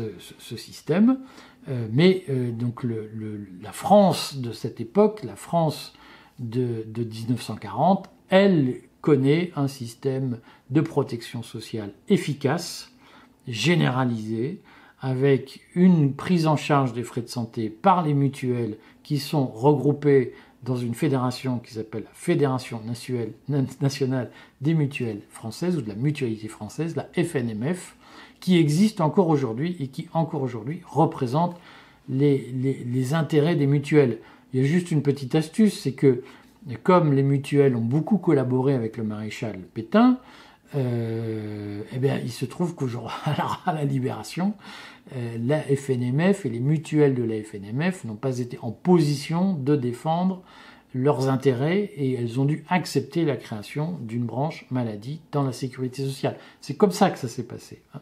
euh, 0.00 0.10
ce, 0.40 0.56
système. 0.56 1.20
Euh, 1.68 1.86
mais 1.92 2.24
euh, 2.30 2.50
donc 2.50 2.82
la 2.82 3.70
France 3.70 4.38
de 4.38 4.50
cette 4.50 4.80
époque, 4.80 5.22
la 5.22 5.36
France 5.36 5.92
de, 6.40 6.84
de 6.88 7.04
1940, 7.04 8.10
elle 8.30 8.80
connaît 9.02 9.52
un 9.54 9.68
système 9.68 10.40
de 10.70 10.80
protection 10.80 11.44
sociale 11.44 11.92
efficace, 12.08 12.90
généralisé, 13.46 14.62
avec 15.00 15.60
une 15.76 16.12
prise 16.12 16.48
en 16.48 16.56
charge 16.56 16.92
des 16.92 17.04
frais 17.04 17.20
de 17.20 17.28
santé 17.28 17.68
par 17.68 18.02
les 18.02 18.14
mutuelles 18.14 18.78
qui 19.04 19.18
sont 19.18 19.46
regroupées 19.46 20.32
dans 20.64 20.76
une 20.76 20.94
fédération 20.94 21.58
qui 21.58 21.74
s'appelle 21.74 22.04
la 22.04 22.14
Fédération 22.14 22.80
nationale 23.80 24.30
des 24.60 24.74
mutuelles 24.74 25.20
françaises 25.28 25.76
ou 25.76 25.82
de 25.82 25.88
la 25.88 25.94
mutualité 25.94 26.48
française, 26.48 26.96
la 26.96 27.08
FNMF, 27.22 27.96
qui 28.40 28.58
existe 28.58 29.00
encore 29.00 29.28
aujourd'hui 29.28 29.76
et 29.78 29.88
qui 29.88 30.08
encore 30.12 30.42
aujourd'hui 30.42 30.80
représente 30.86 31.56
les, 32.08 33.14
intérêts 33.14 33.56
des 33.56 33.66
mutuelles. 33.66 34.18
Il 34.52 34.60
y 34.60 34.64
a 34.64 34.66
juste 34.66 34.90
une 34.90 35.02
petite 35.02 35.34
astuce, 35.34 35.80
c'est 35.80 35.92
que 35.92 36.22
comme 36.82 37.12
les 37.12 37.22
mutuelles 37.22 37.76
ont 37.76 37.80
beaucoup 37.82 38.18
collaboré 38.18 38.74
avec 38.74 38.96
le 38.96 39.04
maréchal 39.04 39.58
Pétain, 39.74 40.18
euh, 40.74 41.82
eh 41.92 41.98
bien, 41.98 42.18
il 42.18 42.32
se 42.32 42.44
trouve 42.44 42.74
qu'aujourd'hui, 42.74 43.14
à 43.66 43.72
la 43.72 43.84
Libération, 43.84 44.54
euh, 45.14 45.36
la 45.40 45.60
FNMF 45.60 46.46
et 46.46 46.50
les 46.50 46.60
mutuelles 46.60 47.14
de 47.14 47.22
la 47.22 47.42
FNMF 47.42 48.04
n'ont 48.04 48.16
pas 48.16 48.38
été 48.38 48.58
en 48.62 48.70
position 48.70 49.54
de 49.54 49.76
défendre 49.76 50.42
leurs 50.94 51.28
intérêts 51.28 51.90
et 51.96 52.14
elles 52.14 52.40
ont 52.40 52.44
dû 52.44 52.64
accepter 52.68 53.24
la 53.24 53.36
création 53.36 53.98
d'une 54.00 54.24
branche 54.24 54.66
maladie 54.70 55.20
dans 55.32 55.42
la 55.42 55.52
sécurité 55.52 56.04
sociale. 56.04 56.36
C'est 56.60 56.76
comme 56.76 56.92
ça 56.92 57.10
que 57.10 57.18
ça 57.18 57.28
s'est 57.28 57.46
passé. 57.46 57.82
Hein. 57.94 58.00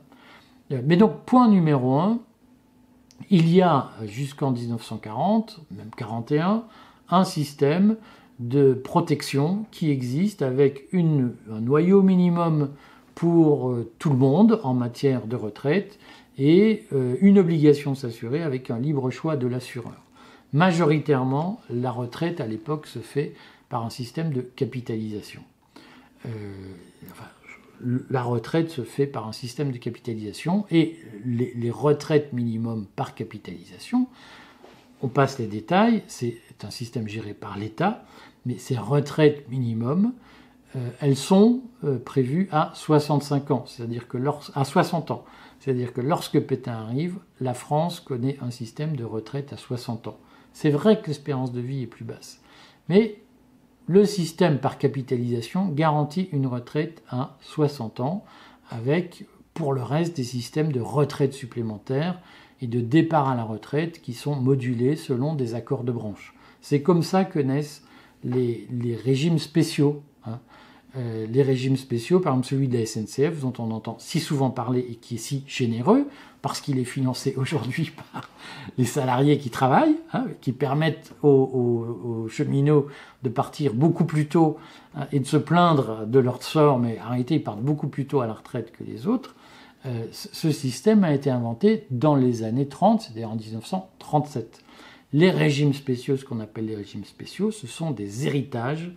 Euh, 0.73 0.83
mais 0.85 0.97
donc, 0.97 1.25
point 1.25 1.49
numéro 1.49 1.99
un, 1.99 2.21
il 3.31 3.49
y 3.49 3.63
a 3.63 3.91
jusqu'en 4.05 4.51
1940, 4.53 5.61
même 5.71 5.91
41, 5.97 6.65
un 7.09 7.25
système 7.25 7.97
de 8.43 8.75
protection 8.75 9.67
qui 9.71 9.91
existe 9.91 10.43
avec 10.43 10.89
un 10.93 11.61
noyau 11.61 12.03
minimum 12.03 12.71
pour 13.15 13.71
euh, 13.71 13.91
tout 13.99 14.11
le 14.11 14.17
monde 14.17 14.61
en 14.65 14.75
matière 14.75 15.27
de 15.27 15.37
retraite 15.37 15.99
et 16.39 16.85
euh, 16.93 17.17
une 17.21 17.39
obligation 17.39 17.95
s'assurer 17.95 18.43
avec 18.43 18.71
un 18.71 18.79
libre 18.79 19.11
choix 19.11 19.37
de 19.37 19.47
l'assureur. 19.47 20.03
Majoritairement, 20.53 21.61
la 21.71 21.93
retraite 21.93 22.41
à 22.41 22.47
l'époque 22.47 22.87
se 22.87 22.99
fait 22.99 23.35
par 23.69 23.85
un 23.85 23.91
système 23.91 24.33
de 24.33 24.41
capitalisation. 24.41 25.43
Euh, 26.27 26.31
la 28.11 28.23
retraite 28.23 28.71
se 28.71 28.83
fait 28.83 29.07
par 29.07 29.27
un 29.29 29.33
système 29.33 29.73
de 29.73 29.79
capitalisation 29.79 30.67
et 30.71 30.97
les 31.25 31.71
retraites 31.71 32.33
minimum 32.33 32.87
par 32.95 33.15
capitalisation, 33.15 34.07
on 35.03 35.09
passe 35.09 35.39
les 35.39 35.49
détails, 35.49 36.03
c'est 36.07 36.39
un 36.63 36.71
système 36.71 37.09
géré 37.09 37.35
par 37.35 37.59
l'État, 37.59 38.05
mais 38.47 38.59
ces 38.59 38.77
retraites 38.77 39.49
minimum, 39.49 40.13
euh, 40.75 40.89
elles 41.01 41.17
sont 41.17 41.63
euh, 41.85 41.99
prévues 41.99 42.49
à 42.51 42.73
65 42.75 43.51
ans, 43.51 43.65
c'est-à-dire 43.67 44.09
que 44.09 44.19
à 44.55 44.65
60 44.65 45.11
ans. 45.11 45.25
C'est-à-dire 45.61 45.93
que 45.93 46.01
lorsque 46.01 46.41
Pétain 46.41 46.73
arrive, 46.73 47.19
la 47.41 47.55
France 47.55 48.01
connaît 48.01 48.39
un 48.41 48.51
système 48.51 48.97
de 48.97 49.05
retraite 49.05 49.53
à 49.53 49.57
60 49.57 50.09
ans. 50.09 50.19
C'est 50.53 50.71
vrai 50.71 51.01
que 51.01 51.07
l'espérance 51.07 51.53
de 51.53 51.61
vie 51.61 51.83
est 51.83 51.87
plus 51.87 52.05
basse. 52.05 52.41
Mais 52.89 53.23
le 53.87 54.05
système 54.05 54.59
par 54.59 54.79
capitalisation 54.79 55.69
garantit 55.69 56.29
une 56.33 56.47
retraite 56.47 57.03
à 57.09 57.37
60 57.43 58.01
ans, 58.01 58.25
avec 58.71 59.27
pour 59.55 59.73
le 59.73 59.83
reste 59.83 60.17
des 60.17 60.25
systèmes 60.25 60.73
de 60.73 60.81
retraite 60.81 61.35
supplémentaires 61.35 62.19
et 62.61 62.67
de 62.67 62.81
départ 62.81 63.29
à 63.29 63.35
la 63.35 63.45
retraite 63.45 64.01
qui 64.01 64.15
sont 64.15 64.37
modulés 64.37 64.97
selon 64.97 65.35
des 65.35 65.55
accords 65.55 65.85
de 65.85 65.93
branche. 65.93 66.35
C'est 66.61 66.83
comme 66.83 67.03
ça 67.03 67.25
que 67.25 67.39
naissent 67.39 67.85
les, 68.25 68.99
régimes 69.05 69.39
spéciaux. 69.39 70.03
Hein. 70.27 70.39
Euh, 70.97 71.27
les 71.27 71.43
régimes 71.43 71.77
spéciaux, 71.77 72.21
par 72.21 72.35
exemple 72.35 72.49
celui 72.49 72.69
de 72.69 72.77
la 72.77 72.85
SNCF, 72.85 73.41
dont 73.41 73.53
on 73.59 73.71
entend 73.71 73.97
si 73.99 74.21
souvent 74.21 74.51
parler 74.51 74.81
et 74.81 74.97
qui 74.97 75.15
est 75.15 75.19
si 75.19 75.43
généreux, 75.47 76.07
parce 76.43 76.61
qu'il 76.61 76.79
est 76.79 76.85
financé 76.85 77.35
aujourd'hui 77.39 77.93
par 78.13 78.29
les 78.77 78.85
salariés 78.85 79.39
qui 79.39 79.49
travaillent, 79.51 79.97
hein, 80.13 80.27
qui 80.41 80.53
permettent 80.53 81.15
aux, 81.23 82.27
cheminots 82.29 82.89
de 83.23 83.29
partir 83.29 83.73
beaucoup 83.73 84.05
plus 84.05 84.27
tôt 84.27 84.59
hein, 84.95 85.07
et 85.13 85.21
de 85.21 85.27
se 85.27 85.37
plaindre 85.37 86.07
de 86.07 86.19
leur 86.19 86.43
sort, 86.43 86.79
mais 86.79 86.99
en 87.01 87.11
réalité 87.11 87.37
ils 87.37 87.43
partent 87.43 87.63
beaucoup 87.63 87.89
plus 87.89 88.07
tôt 88.07 88.21
à 88.21 88.27
la 88.27 88.35
retraite 88.35 88.73
que 88.73 88.85
les 88.85 89.07
autres. 89.07 89.35
Euh, 89.85 90.07
ce 90.13 90.51
système 90.53 91.03
a 91.03 91.13
été 91.13 91.29
inventé 91.31 91.87
dans 91.91 92.15
les 92.15 92.45
années 92.45 92.69
30, 92.69 93.03
c'est-à-dire 93.03 93.31
en 93.31 93.37
1937. 93.37 94.63
Les 95.13 95.31
régimes 95.31 95.75
spéciaux, 95.75 96.17
ce 96.17 96.25
qu'on 96.25 96.41
appelle 96.41 96.67
les 96.67 96.77
régimes 96.77 97.05
spéciaux, 97.05 97.51
ce 97.51 97.67
sont 97.67 97.91
des 97.91 98.27
héritages 98.27 98.93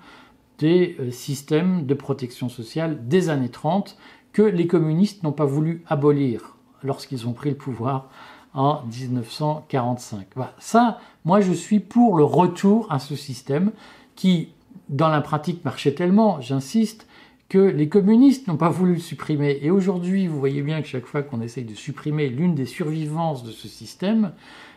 des 0.57 0.95
euh, 0.99 1.11
systèmes 1.11 1.85
de 1.85 1.93
protection 1.93 2.49
sociale 2.49 3.07
des 3.07 3.29
années 3.29 3.49
30 3.49 3.97
que 4.31 4.41
les 4.41 4.67
communistes 4.67 5.23
n'ont 5.23 5.31
pas 5.31 5.45
voulu 5.45 5.83
abolir 5.87 6.57
lorsqu'ils 6.83 7.27
ont 7.27 7.33
pris 7.33 7.49
le 7.49 7.57
pouvoir 7.57 8.09
en 8.53 8.83
1945. 8.85 10.27
Ça, 10.59 10.99
moi 11.25 11.41
je 11.41 11.51
suis 11.51 11.79
pour 11.79 12.15
le 12.15 12.23
retour 12.23 12.91
à 12.91 12.99
ce 12.99 13.15
système 13.15 13.71
qui, 14.15 14.49
dans 14.87 15.09
la 15.09 15.21
pratique, 15.21 15.65
marchait 15.65 15.93
tellement, 15.93 16.39
j'insiste, 16.39 17.07
que 17.49 17.59
les 17.59 17.89
communistes 17.89 18.47
n'ont 18.47 18.57
pas 18.57 18.69
voulu 18.69 18.93
le 18.93 18.99
supprimer. 18.99 19.59
Et 19.61 19.69
aujourd'hui, 19.69 20.27
vous 20.27 20.39
voyez 20.39 20.61
bien 20.61 20.81
que 20.81 20.87
chaque 20.87 21.05
fois 21.05 21.21
qu'on 21.21 21.41
essaye 21.41 21.63
de 21.63 21.75
supprimer 21.75 22.27
l'une 22.27 22.55
des 22.55 22.65
survivances 22.65 23.43
de 23.43 23.51
ce 23.51 23.67
système, 23.67 24.31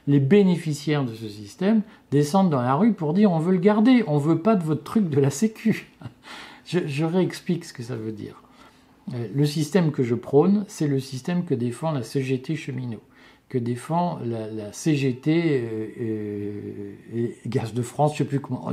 les 0.08 0.20
bénéficiaires 0.20 1.04
de 1.04 1.14
ce 1.14 1.28
système 1.28 1.82
descendent 2.10 2.50
dans 2.50 2.62
la 2.62 2.74
rue 2.74 2.94
pour 2.94 3.12
dire 3.12 3.30
on 3.30 3.38
veut 3.38 3.52
le 3.52 3.58
garder, 3.58 4.02
on 4.08 4.16
veut 4.16 4.40
pas 4.40 4.56
de 4.56 4.64
votre 4.64 4.82
truc 4.82 5.08
de 5.08 5.20
la 5.20 5.30
sécu. 5.30 5.92
je, 6.66 7.04
réexplique 7.04 7.66
ce 7.66 7.74
que 7.74 7.82
ça 7.82 7.94
veut 7.94 8.10
dire. 8.10 8.42
Euh, 9.14 9.28
le 9.32 9.46
système 9.46 9.92
que 9.92 10.02
je 10.02 10.14
prône, 10.14 10.64
c'est 10.66 10.88
le 10.88 10.98
système 10.98 11.44
que 11.44 11.54
défend 11.54 11.92
la 11.92 12.02
CGT 12.02 12.56
cheminot, 12.56 13.02
que 13.50 13.58
défend 13.58 14.18
la, 14.24 14.72
CGT 14.72 15.60
euh, 15.62 15.86
euh, 17.14 17.28
Gaz 17.46 17.74
de 17.74 17.82
France, 17.82 18.16
je 18.16 18.22
ne 18.22 18.26
sais 18.26 18.30
plus 18.30 18.40
comment, 18.40 18.70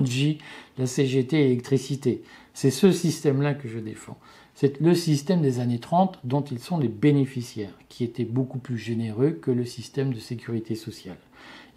la 0.77 0.87
CGT 0.87 1.45
électricité. 1.45 2.23
C'est 2.53 2.71
ce 2.71 2.93
système-là 2.93 3.55
que 3.55 3.67
je 3.67 3.79
défends. 3.79 4.17
C'est 4.55 4.79
le 4.79 4.95
système 4.95 5.41
des 5.41 5.59
années 5.59 5.79
30 5.79 6.19
dont 6.23 6.41
ils 6.41 6.59
sont 6.59 6.77
les 6.77 6.87
bénéficiaires, 6.87 7.77
qui 7.89 8.05
était 8.05 8.23
beaucoup 8.23 8.57
plus 8.57 8.77
généreux 8.77 9.31
que 9.31 9.51
le 9.51 9.65
système 9.65 10.13
de 10.13 10.19
sécurité 10.19 10.75
sociale, 10.75 11.17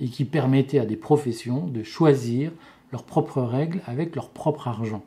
et 0.00 0.08
qui 0.08 0.24
permettait 0.24 0.78
à 0.78 0.86
des 0.86 0.96
professions 0.96 1.66
de 1.66 1.82
choisir 1.82 2.52
leurs 2.92 3.04
propres 3.04 3.42
règles 3.42 3.80
avec 3.86 4.14
leur 4.14 4.30
propre 4.30 4.68
argent. 4.68 5.02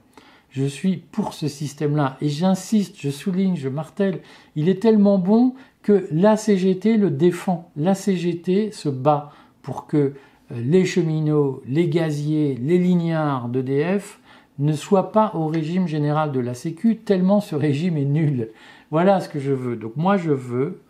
Je 0.52 0.66
suis 0.66 0.98
pour 0.98 1.34
ce 1.34 1.48
système-là, 1.48 2.18
et 2.20 2.28
j'insiste, 2.28 2.98
je 3.00 3.10
souligne, 3.10 3.56
je 3.56 3.70
martèle, 3.70 4.20
il 4.56 4.68
est 4.68 4.82
tellement 4.82 5.18
bon 5.18 5.54
que 5.82 6.08
la 6.12 6.36
CGT 6.36 6.98
le 6.98 7.10
défend. 7.10 7.72
La 7.78 7.96
CGT 7.96 8.72
se 8.72 8.90
bat 8.90 9.32
pour 9.62 9.88
que 9.88 9.98
euh, 9.98 10.14
les 10.52 10.86
cheminots, 10.86 11.64
les 11.66 11.88
gaziers, 11.88 12.58
les 12.62 12.78
lignards 12.78 13.48
d'EDF 13.48 14.20
ne 14.60 14.74
soit 14.74 15.12
pas 15.12 15.32
au 15.34 15.48
régime 15.48 15.88
général 15.88 16.32
de 16.32 16.40
la 16.40 16.54
Sécu, 16.54 16.98
tellement 16.98 17.40
ce 17.40 17.56
régime 17.56 17.98
est 17.98 18.06
nul. 18.06 18.50
Voilà 18.92 19.22
ce 19.22 19.30
que 19.30 19.40
je 19.40 19.54
veux. 19.54 19.78
Donc 19.78 19.96
moi, 19.96 20.18
je 20.18 20.32
veux 20.32 20.82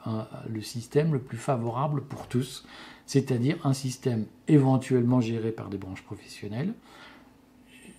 le 0.49 0.61
système 0.61 1.13
le 1.13 1.19
plus 1.19 1.37
favorable 1.37 2.01
pour 2.01 2.27
tous, 2.27 2.65
c'est-à-dire 3.11 3.57
un 3.65 3.73
système 3.73 4.25
éventuellement 4.47 5.19
géré 5.19 5.51
par 5.51 5.67
des 5.67 5.77
branches 5.77 6.01
professionnelles. 6.01 6.73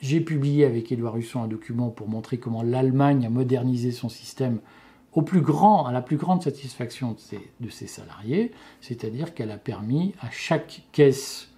J'ai 0.00 0.23
publié 0.23 0.64
avec 0.64 0.90
Édouard 0.90 1.19
Husson 1.19 1.42
un 1.42 1.49
document 1.49 1.90
pour 1.90 2.09
montrer 2.09 2.38
comment 2.38 2.62
l'Allemagne 2.62 3.26
a 3.26 3.28
modernisé 3.28 3.92
son 3.92 4.09
système 4.09 4.61
au 5.12 5.21
plus 5.21 5.42
grand, 5.42 5.85
à 5.85 5.92
la 5.92 6.00
plus 6.00 6.16
grande 6.16 6.42
satisfaction 6.42 7.12
de 7.12 7.19
ses, 7.19 7.40
de 7.61 7.69
ses 7.69 7.88
salariés, 7.88 8.52
c'est-à-dire 8.81 9.35
qu'elle 9.35 9.50
a 9.50 9.59
permis 9.59 10.14
à 10.23 10.31
chaque 10.31 10.81
caisse 10.92 11.50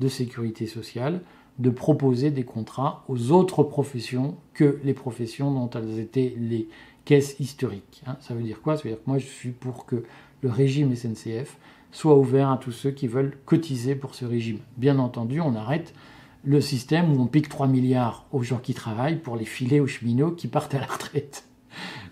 de 0.00 0.08
sécurité 0.08 0.66
sociale 0.66 1.20
de 1.58 1.68
proposer 1.68 2.30
des 2.30 2.44
contrats 2.44 3.04
aux 3.08 3.32
autres 3.32 3.64
professions 3.64 4.34
que 4.54 4.80
les 4.82 4.94
professions 4.94 5.52
dont 5.52 5.68
elles 5.78 5.98
étaient 5.98 6.34
les 6.38 6.70
caisses 7.04 7.36
historiques. 7.38 8.02
Hein. 8.06 8.16
Ça 8.20 8.32
veut 8.32 8.42
dire 8.42 8.62
quoi? 8.62 8.78
Ça 8.78 8.84
veut 8.84 8.88
dire 8.94 9.04
que 9.04 9.10
moi 9.10 9.18
je 9.18 9.26
suis 9.26 9.50
pour 9.50 9.84
que 9.84 10.04
le 10.40 10.48
régime 10.48 10.96
SNCF 10.96 11.58
soit 11.94 12.16
ouvert 12.16 12.50
à 12.50 12.58
tous 12.58 12.72
ceux 12.72 12.90
qui 12.90 13.06
veulent 13.06 13.38
cotiser 13.46 13.94
pour 13.94 14.16
ce 14.16 14.24
régime. 14.24 14.58
Bien 14.76 14.98
entendu, 14.98 15.40
on 15.40 15.54
arrête 15.54 15.94
le 16.42 16.60
système 16.60 17.12
où 17.12 17.22
on 17.22 17.26
pique 17.26 17.48
3 17.48 17.68
milliards 17.68 18.26
aux 18.32 18.42
gens 18.42 18.58
qui 18.58 18.74
travaillent 18.74 19.20
pour 19.20 19.36
les 19.36 19.44
filer 19.44 19.78
aux 19.78 19.86
cheminots 19.86 20.32
qui 20.32 20.48
partent 20.48 20.74
à 20.74 20.80
la 20.80 20.86
retraite. 20.86 21.46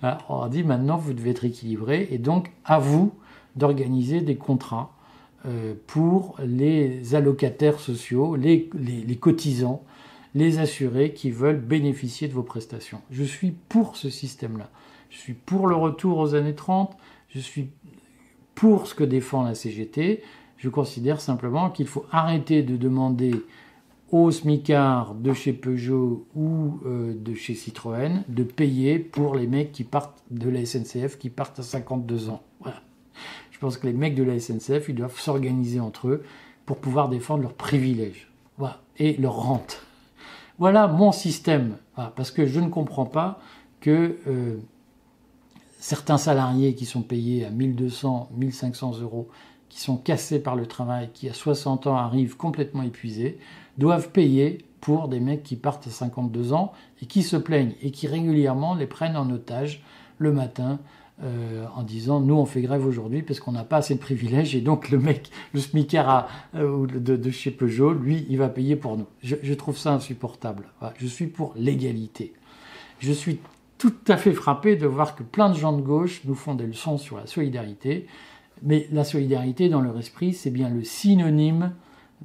Hein, 0.04 0.18
on 0.28 0.48
dit 0.48 0.64
maintenant 0.64 0.96
vous 0.96 1.12
devez 1.12 1.30
être 1.30 1.44
équilibré 1.44 2.08
et 2.10 2.18
donc 2.18 2.50
à 2.64 2.80
vous 2.80 3.14
d'organiser 3.54 4.20
des 4.20 4.34
contrats 4.34 4.96
euh, 5.46 5.74
pour 5.86 6.34
les 6.44 7.14
allocataires 7.14 7.78
sociaux, 7.78 8.34
les, 8.34 8.68
cotisants, 9.20 9.84
les 10.34 10.58
assurés 10.58 11.12
qui 11.12 11.30
veulent 11.30 11.60
bénéficier 11.60 12.26
de 12.26 12.32
vos 12.32 12.42
prestations. 12.42 13.00
Je 13.12 13.22
suis 13.22 13.52
pour 13.52 13.94
ce 13.94 14.10
système-là. 14.10 14.70
Je 15.10 15.18
suis 15.18 15.34
pour 15.34 15.68
le 15.68 15.76
retour 15.76 16.18
aux 16.18 16.34
années 16.34 16.56
30, 16.56 16.96
je 17.28 17.38
suis 17.38 17.70
pour 18.54 18.86
ce 18.86 18.94
que 18.94 19.04
défend 19.04 19.42
la 19.42 19.54
CGT. 19.54 20.22
Je 20.56 20.68
considère 20.68 21.20
simplement 21.20 21.70
qu'il 21.70 21.86
faut 21.86 22.06
arrêter 22.10 22.62
de 22.62 22.76
demander 22.76 23.34
aux 24.12 24.30
smicards 24.30 25.14
de 25.14 25.32
chez 25.32 25.52
Peugeot 25.52 26.26
ou 26.34 26.78
euh, 26.84 27.14
de 27.14 27.34
chez 27.34 27.54
Citroën 27.54 28.22
de 28.28 28.42
payer 28.44 28.98
pour 28.98 29.34
les 29.34 29.46
mecs 29.46 29.72
qui 29.72 29.84
partent 29.84 30.22
de 30.30 30.50
la 30.50 30.64
SNCF 30.64 31.18
qui 31.18 31.30
partent 31.30 31.58
à 31.58 31.62
52 31.62 32.28
ans. 32.28 32.42
Je 33.50 33.58
pense 33.58 33.78
que 33.78 33.86
les 33.86 33.92
mecs 33.92 34.16
de 34.16 34.24
la 34.24 34.40
SNCF, 34.40 34.88
ils 34.88 34.94
doivent 34.94 35.18
s'organiser 35.18 35.78
entre 35.78 36.08
eux 36.08 36.24
pour 36.66 36.78
pouvoir 36.78 37.08
défendre 37.08 37.42
leurs 37.42 37.54
privilèges 37.54 38.28
et 38.98 39.16
leurs 39.18 39.36
rentes. 39.36 39.82
Voilà 40.58 40.88
mon 40.88 41.12
système. 41.12 41.76
parce 41.94 42.30
que 42.30 42.44
je 42.46 42.60
ne 42.60 42.68
comprends 42.68 43.06
pas 43.06 43.40
que 43.80 44.18
euh, 44.26 44.58
certains 45.82 46.16
salariés 46.16 46.76
qui 46.76 46.86
sont 46.86 47.02
payés 47.02 47.44
à 47.44 47.50
1200, 47.50 48.30
1500 48.36 49.00
euros, 49.00 49.28
qui 49.68 49.80
sont 49.80 49.96
cassés 49.96 50.40
par 50.40 50.54
le 50.54 50.66
travail, 50.66 51.10
qui 51.12 51.28
à 51.28 51.34
60 51.34 51.88
ans 51.88 51.96
arrivent 51.96 52.36
complètement 52.36 52.84
épuisés, 52.84 53.38
doivent 53.78 54.10
payer 54.10 54.64
pour 54.80 55.08
des 55.08 55.18
mecs 55.18 55.42
qui 55.42 55.56
partent 55.56 55.88
à 55.88 55.90
52 55.90 56.52
ans 56.52 56.72
et 57.02 57.06
qui 57.06 57.24
se 57.24 57.36
plaignent 57.36 57.74
et 57.82 57.90
qui 57.90 58.06
régulièrement 58.06 58.76
les 58.76 58.86
prennent 58.86 59.16
en 59.16 59.28
otage 59.30 59.82
le 60.18 60.32
matin 60.32 60.78
euh, 61.24 61.66
en 61.74 61.82
disant 61.82 62.20
nous 62.20 62.34
on 62.34 62.46
fait 62.46 62.62
grève 62.62 62.86
aujourd'hui 62.86 63.22
parce 63.22 63.40
qu'on 63.40 63.52
n'a 63.52 63.64
pas 63.64 63.78
assez 63.78 63.96
de 63.96 64.00
privilèges 64.00 64.54
et 64.54 64.60
donc 64.60 64.88
le 64.90 64.98
mec, 65.00 65.32
le 65.52 65.58
smicard 65.58 66.28
euh, 66.54 66.86
de, 66.86 67.30
chez 67.32 67.50
Peugeot, 67.50 67.92
lui, 67.92 68.24
il 68.28 68.38
va 68.38 68.48
payer 68.48 68.76
pour 68.76 68.96
nous. 68.96 69.06
Je, 69.20 69.54
trouve 69.54 69.76
ça 69.76 69.94
insupportable. 69.94 70.66
je 70.98 71.08
suis 71.08 71.26
pour 71.26 71.54
l'égalité. 71.56 72.34
Je 73.00 73.10
suis 73.10 73.40
tout 73.82 73.92
à 74.06 74.16
fait 74.16 74.32
frappé 74.32 74.76
de 74.76 74.86
voir 74.86 75.16
que 75.16 75.24
plein 75.24 75.50
de 75.50 75.56
gens 75.56 75.72
de 75.72 75.82
gauche 75.82 76.20
nous 76.24 76.36
font 76.36 76.54
des 76.54 76.68
leçons 76.68 76.98
sur 76.98 77.16
la 77.16 77.26
solidarité. 77.26 78.06
Mais 78.62 78.86
la 78.92 79.02
solidarité, 79.02 79.68
dans 79.68 79.80
leur 79.80 79.98
esprit, 79.98 80.34
c'est 80.34 80.52
bien 80.52 80.68
le 80.68 80.84
synonyme 80.84 81.72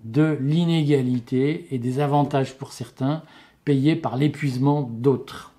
de 0.03 0.37
l'inégalité 0.39 1.65
et 1.71 1.79
des 1.79 1.99
avantages 1.99 2.55
pour 2.59 2.73
certains 2.73 3.23
payés 3.65 3.95
par 3.95 4.17
l'épuisement 4.17 4.83
d'autres. 4.83 5.55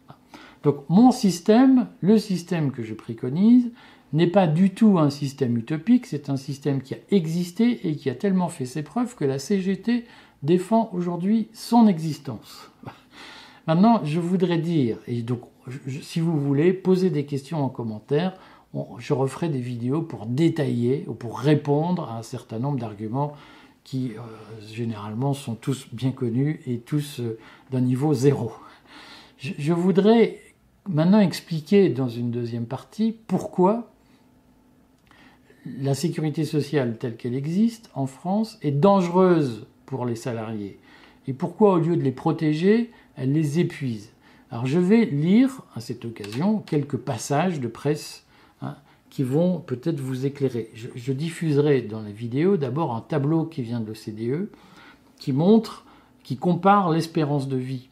Donc 0.62 0.88
mon 0.88 1.10
système, 1.10 1.88
le 2.00 2.16
système 2.16 2.70
que 2.70 2.84
je 2.84 2.94
préconise, 2.94 3.72
n'est 4.12 4.28
pas 4.28 4.46
du 4.46 4.70
tout 4.70 5.00
un 5.00 5.10
système 5.10 5.58
utopique, 5.58 6.06
c'est 6.06 6.30
un 6.30 6.36
système 6.36 6.80
qui 6.80 6.94
a 6.94 6.98
existé 7.10 7.88
et 7.88 7.96
qui 7.96 8.08
a 8.08 8.14
tellement 8.14 8.48
fait 8.48 8.66
ses 8.66 8.84
preuves 8.84 9.16
que 9.16 9.24
la 9.24 9.40
CGT 9.40 10.04
défend 10.44 10.90
aujourd'hui 10.92 11.48
son 11.52 11.88
existence. 11.88 12.70
Maintenant, 13.66 14.00
je 14.04 14.20
voudrais 14.20 14.58
dire, 14.58 14.98
et 15.08 15.22
donc 15.22 15.40
si 16.02 16.20
vous 16.20 16.38
voulez, 16.38 16.72
poser 16.72 17.10
des 17.10 17.24
questions 17.24 17.64
en 17.64 17.68
commentaire, 17.68 18.34
je 18.98 19.12
referai 19.12 19.48
des 19.48 19.60
vidéos 19.60 20.02
pour 20.02 20.26
détailler 20.26 21.04
ou 21.06 21.14
pour 21.14 21.40
répondre 21.40 22.10
à 22.10 22.18
un 22.18 22.22
certain 22.22 22.58
nombre 22.58 22.78
d'arguments 22.78 23.34
qui 23.84 24.12
euh, 24.12 24.20
généralement 24.70 25.32
sont 25.32 25.54
tous 25.54 25.88
bien 25.92 26.12
connus 26.12 26.60
et 26.66 26.78
tous 26.78 27.20
euh, 27.20 27.38
d'un 27.70 27.80
niveau 27.80 28.12
zéro. 28.12 28.52
je 29.38 29.72
voudrais 29.72 30.40
maintenant 30.88 31.20
expliquer 31.20 31.88
dans 31.88 32.08
une 32.08 32.30
deuxième 32.30 32.66
partie 32.66 33.16
pourquoi 33.26 33.90
la 35.80 35.94
sécurité 35.94 36.44
sociale 36.44 36.98
telle 36.98 37.16
qu'elle 37.16 37.34
existe 37.34 37.90
en 37.94 38.06
France 38.06 38.58
est 38.62 38.72
dangereuse 38.72 39.66
pour 39.86 40.04
les 40.04 40.16
salariés 40.16 40.78
et 41.26 41.32
pourquoi 41.34 41.74
au 41.74 41.78
lieu 41.78 41.96
de 41.96 42.02
les 42.02 42.12
protéger, 42.12 42.90
elle 43.16 43.32
les 43.32 43.58
épuise. 43.58 44.10
Alors 44.50 44.66
je 44.66 44.78
vais 44.78 45.04
lire 45.04 45.62
à 45.74 45.80
cette 45.80 46.04
occasion 46.04 46.60
quelques 46.60 46.96
passages 46.96 47.60
de 47.60 47.68
presse 47.68 48.24
hein, 48.62 48.76
qui 49.10 49.22
vont 49.22 49.60
peut-être 49.60 50.00
vous 50.00 50.24
éclairer. 50.24 50.70
Je, 50.74 51.12
diffuserai 51.12 51.82
dans 51.82 52.00
la 52.00 52.10
vidéo 52.10 52.56
d'abord 52.56 52.94
un 52.94 53.02
tableau 53.02 53.44
qui 53.44 53.62
vient 53.62 53.80
de 53.80 53.86
l'OCDE 53.86 54.48
qui 55.18 55.32
montre, 55.32 55.84
qui 56.22 56.36
compare 56.36 56.90
l'espérance 56.90 57.48
de 57.48 57.56
vie 57.56 57.88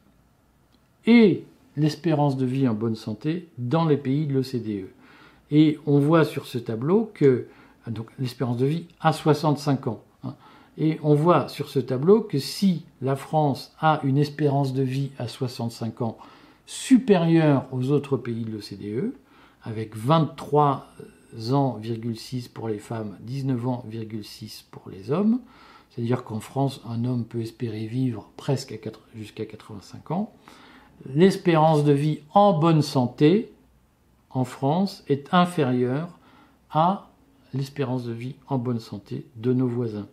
et 1.06 1.44
l'espérance 1.76 2.36
de 2.36 2.46
vie 2.46 2.66
en 2.68 2.74
bonne 2.74 2.96
santé 2.96 3.48
dans 3.58 3.84
les 3.84 3.96
pays 3.98 4.26
de 4.26 4.34
l'OCDE. 4.34 4.88
Et 5.50 5.78
on 5.86 5.98
voit 5.98 6.24
sur 6.24 6.46
ce 6.46 6.58
tableau 6.58 7.10
que 7.12 7.46
donc 7.86 8.06
l'espérance 8.18 8.56
de 8.56 8.66
vie 8.66 8.86
à 9.00 9.12
65 9.12 9.86
ans. 9.88 10.02
Hein. 10.24 10.34
et 10.78 10.98
on 11.02 11.14
voit 11.14 11.48
sur 11.48 11.68
ce 11.68 11.78
tableau 11.78 12.22
que 12.22 12.38
si 12.38 12.84
la 13.02 13.14
France 13.14 13.74
a 13.78 14.00
une 14.02 14.16
espérance 14.16 14.72
de 14.72 14.82
vie 14.82 15.10
à 15.18 15.28
65 15.28 16.00
ans 16.00 16.16
supérieure 16.66 17.66
aux 17.72 17.90
autres 17.90 18.16
pays 18.16 18.44
de 18.44 18.50
l'OCDE, 18.50 19.12
avec 19.62 19.96
23 19.96 20.86
ans, 21.52 21.80
pour 22.54 22.68
les 22.68 22.78
femmes, 22.78 23.16
19 23.20 23.68
ans, 23.68 23.84
pour 24.70 24.90
les 24.90 25.10
hommes, 25.10 25.40
c'est-à-dire 25.90 26.24
qu'en 26.24 26.40
France, 26.40 26.80
un 26.86 27.04
homme 27.04 27.24
peut 27.24 27.40
espérer 27.40 27.86
vivre 27.86 28.30
presque 28.36 28.78
jusqu'à 29.14 29.46
85 29.46 30.10
ans, 30.10 30.32
l'espérance 31.14 31.84
de 31.84 31.92
vie 31.92 32.20
en 32.34 32.58
bonne 32.58 32.82
santé 32.82 33.52
en 34.30 34.44
France 34.44 35.04
est 35.08 35.32
inférieure 35.32 36.18
à 36.70 37.10
l'espérance 37.54 38.04
de 38.04 38.12
vie 38.12 38.34
en 38.48 38.58
bonne 38.58 38.80
santé 38.80 39.24
de 39.36 39.52
nos 39.52 39.68
voisins. 39.68 40.08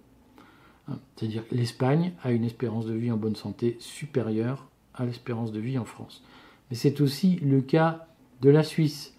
Hein, 0.88 0.98
c'est-à-dire 1.16 1.48
que 1.48 1.56
l'Espagne 1.56 2.13
a 2.24 2.32
une 2.32 2.44
espérance 2.44 2.86
de 2.86 2.94
vie 2.94 3.12
en 3.12 3.18
bonne 3.18 3.36
santé 3.36 3.78
supérieure 3.80 4.68
à 4.96 5.06
l'espérance 5.06 5.52
de 5.52 5.60
vie 5.60 5.78
en 5.78 5.86
France. 5.86 6.24
Mais 6.73 6.79
c'est 6.79 7.01
aussi 7.01 7.36
le 7.36 7.62
cas 7.62 8.07
de 8.41 8.49
la 8.49 8.63
Suisse, 8.63 9.13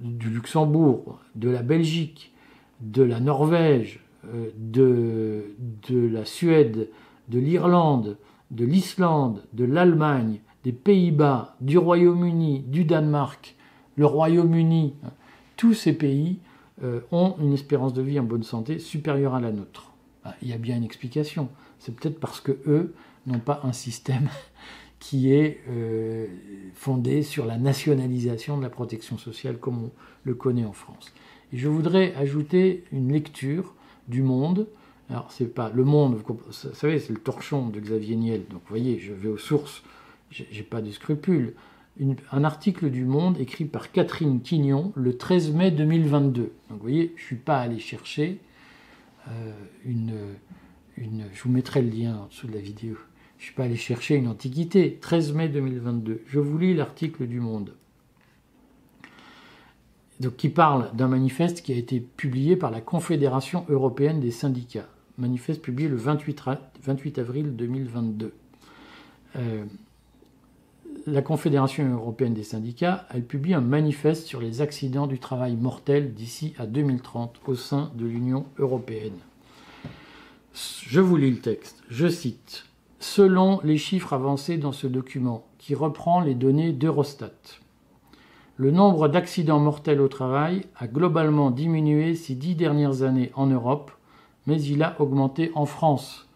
du 0.00 0.30
Luxembourg, 0.30 1.20
de 1.34 1.50
la 1.50 1.60
Belgique, 1.60 2.32
de 2.80 3.02
la 3.02 3.20
Norvège, 3.20 4.00
euh, 4.32 4.48
de, 4.56 5.54
de 5.90 6.08
la 6.08 6.24
Suède, 6.24 6.88
de 7.28 7.38
l'Irlande, 7.38 8.16
de 8.50 8.64
l'Islande, 8.64 9.42
de 9.52 9.66
l'Allemagne, 9.66 10.40
des 10.64 10.72
Pays-Bas, 10.72 11.54
du 11.60 11.76
Royaume-Uni, 11.76 12.60
du 12.60 12.84
Danemark, 12.84 13.56
le 13.96 14.06
Royaume-Uni, 14.06 14.94
tous 15.58 15.74
ces 15.74 15.92
pays 15.92 16.38
euh, 16.82 17.00
ont 17.12 17.36
une 17.42 17.52
espérance 17.52 17.92
de 17.92 18.00
vie 18.00 18.18
en 18.18 18.24
bonne 18.24 18.42
santé 18.42 18.78
supérieure 18.78 19.34
à 19.34 19.40
la 19.42 19.52
nôtre. 19.52 19.92
Ah, 20.24 20.34
il 20.40 20.48
y 20.48 20.54
a 20.54 20.58
bien 20.58 20.78
une 20.78 20.84
explication. 20.84 21.50
C'est 21.78 21.94
peut-être 21.94 22.18
parce 22.18 22.40
que 22.40 22.52
eux 22.66 22.94
n'ont 23.26 23.38
pas 23.38 23.60
un 23.64 23.74
système 23.74 24.30
qui 25.06 25.32
est 25.32 25.60
euh, 25.68 26.26
fondé 26.74 27.22
sur 27.22 27.46
la 27.46 27.58
nationalisation 27.58 28.58
de 28.58 28.62
la 28.64 28.70
protection 28.70 29.18
sociale 29.18 29.58
comme 29.58 29.84
on 29.84 29.90
le 30.24 30.34
connaît 30.34 30.64
en 30.64 30.72
France. 30.72 31.12
Je 31.52 31.68
voudrais 31.68 32.12
ajouter 32.16 32.82
une 32.90 33.12
lecture 33.12 33.74
du 34.08 34.22
Monde. 34.22 34.66
Alors, 35.08 35.30
c'est 35.30 35.54
pas 35.54 35.70
le 35.72 35.84
Monde, 35.84 36.16
vous 36.16 36.52
savez, 36.52 36.98
c'est 36.98 37.12
le 37.12 37.20
torchon 37.20 37.68
de 37.68 37.78
Xavier 37.78 38.16
Niel. 38.16 38.46
Donc, 38.50 38.62
vous 38.62 38.68
voyez, 38.68 38.98
je 38.98 39.12
vais 39.12 39.28
aux 39.28 39.38
sources 39.38 39.84
j'ai 40.30 40.62
pas 40.62 40.82
de 40.82 40.90
scrupules, 40.90 41.54
un 42.32 42.44
article 42.44 42.90
du 42.90 43.04
Monde 43.04 43.38
écrit 43.38 43.64
par 43.64 43.92
Catherine 43.92 44.42
Quignon 44.42 44.92
le 44.96 45.16
13 45.16 45.52
mai 45.52 45.70
2022. 45.70 46.42
Donc 46.42 46.52
vous 46.70 46.78
voyez, 46.78 47.14
je 47.16 47.22
suis 47.22 47.36
pas 47.36 47.60
allé 47.60 47.78
chercher 47.78 48.40
euh, 49.28 49.52
une, 49.84 50.12
Je 50.98 51.42
vous 51.42 51.50
mettrai 51.50 51.80
le 51.80 51.90
lien 51.90 52.16
en 52.18 52.26
dessous 52.26 52.48
de 52.48 52.54
la 52.54 52.60
vidéo. 52.60 52.96
Je 53.38 53.42
ne 53.42 53.46
suis 53.46 53.54
pas 53.54 53.64
allé 53.64 53.76
chercher 53.76 54.14
une 54.16 54.28
antiquité. 54.28 54.98
13 55.00 55.32
mai 55.34 55.48
2022. 55.48 56.22
Je 56.26 56.40
vous 56.40 56.58
lis 56.58 56.74
l'article 56.74 57.26
du 57.26 57.40
Monde. 57.40 57.74
Donc, 60.20 60.36
qui 60.36 60.48
parle 60.48 60.90
d'un 60.94 61.08
manifeste 61.08 61.60
qui 61.60 61.72
a 61.72 61.76
été 61.76 62.00
publié 62.00 62.56
par 62.56 62.70
la 62.70 62.80
Confédération 62.80 63.66
européenne 63.68 64.20
des 64.20 64.30
syndicats. 64.30 64.88
Manifeste 65.18 65.60
publié 65.60 65.88
le 65.88 65.96
28, 65.96 66.42
28 66.82 67.18
avril 67.18 67.56
2022. 67.56 68.32
Euh, 69.36 69.64
la 71.06 71.22
Confédération 71.22 71.88
européenne 71.92 72.34
des 72.34 72.42
syndicats, 72.42 73.06
elle 73.12 73.24
publie 73.24 73.54
un 73.54 73.60
manifeste 73.60 74.26
sur 74.26 74.40
les 74.40 74.60
accidents 74.60 75.06
du 75.06 75.18
travail 75.18 75.56
mortels 75.56 76.14
d'ici 76.14 76.54
à 76.58 76.66
2030 76.66 77.40
au 77.46 77.54
sein 77.54 77.92
de 77.94 78.06
l'Union 78.06 78.46
européenne. 78.58 79.18
Je 80.54 81.00
vous 81.00 81.16
lis 81.16 81.30
le 81.30 81.40
texte. 81.40 81.82
Je 81.90 82.08
cite. 82.08 82.65
Selon 82.98 83.60
les 83.62 83.76
chiffres 83.76 84.14
avancés 84.14 84.56
dans 84.56 84.72
ce 84.72 84.86
document, 84.86 85.44
qui 85.58 85.74
reprend 85.74 86.20
les 86.20 86.34
données 86.34 86.72
d'Eurostat, 86.72 87.60
le 88.56 88.70
nombre 88.70 89.08
d'accidents 89.08 89.60
mortels 89.60 90.00
au 90.00 90.08
travail 90.08 90.62
a 90.76 90.86
globalement 90.86 91.50
diminué 91.50 92.14
ces 92.14 92.34
dix 92.34 92.54
dernières 92.54 93.02
années 93.02 93.32
en 93.34 93.46
Europe, 93.46 93.90
mais 94.46 94.62
il 94.62 94.82
a 94.82 94.98
augmenté 94.98 95.52
en 95.54 95.66
France 95.66 96.26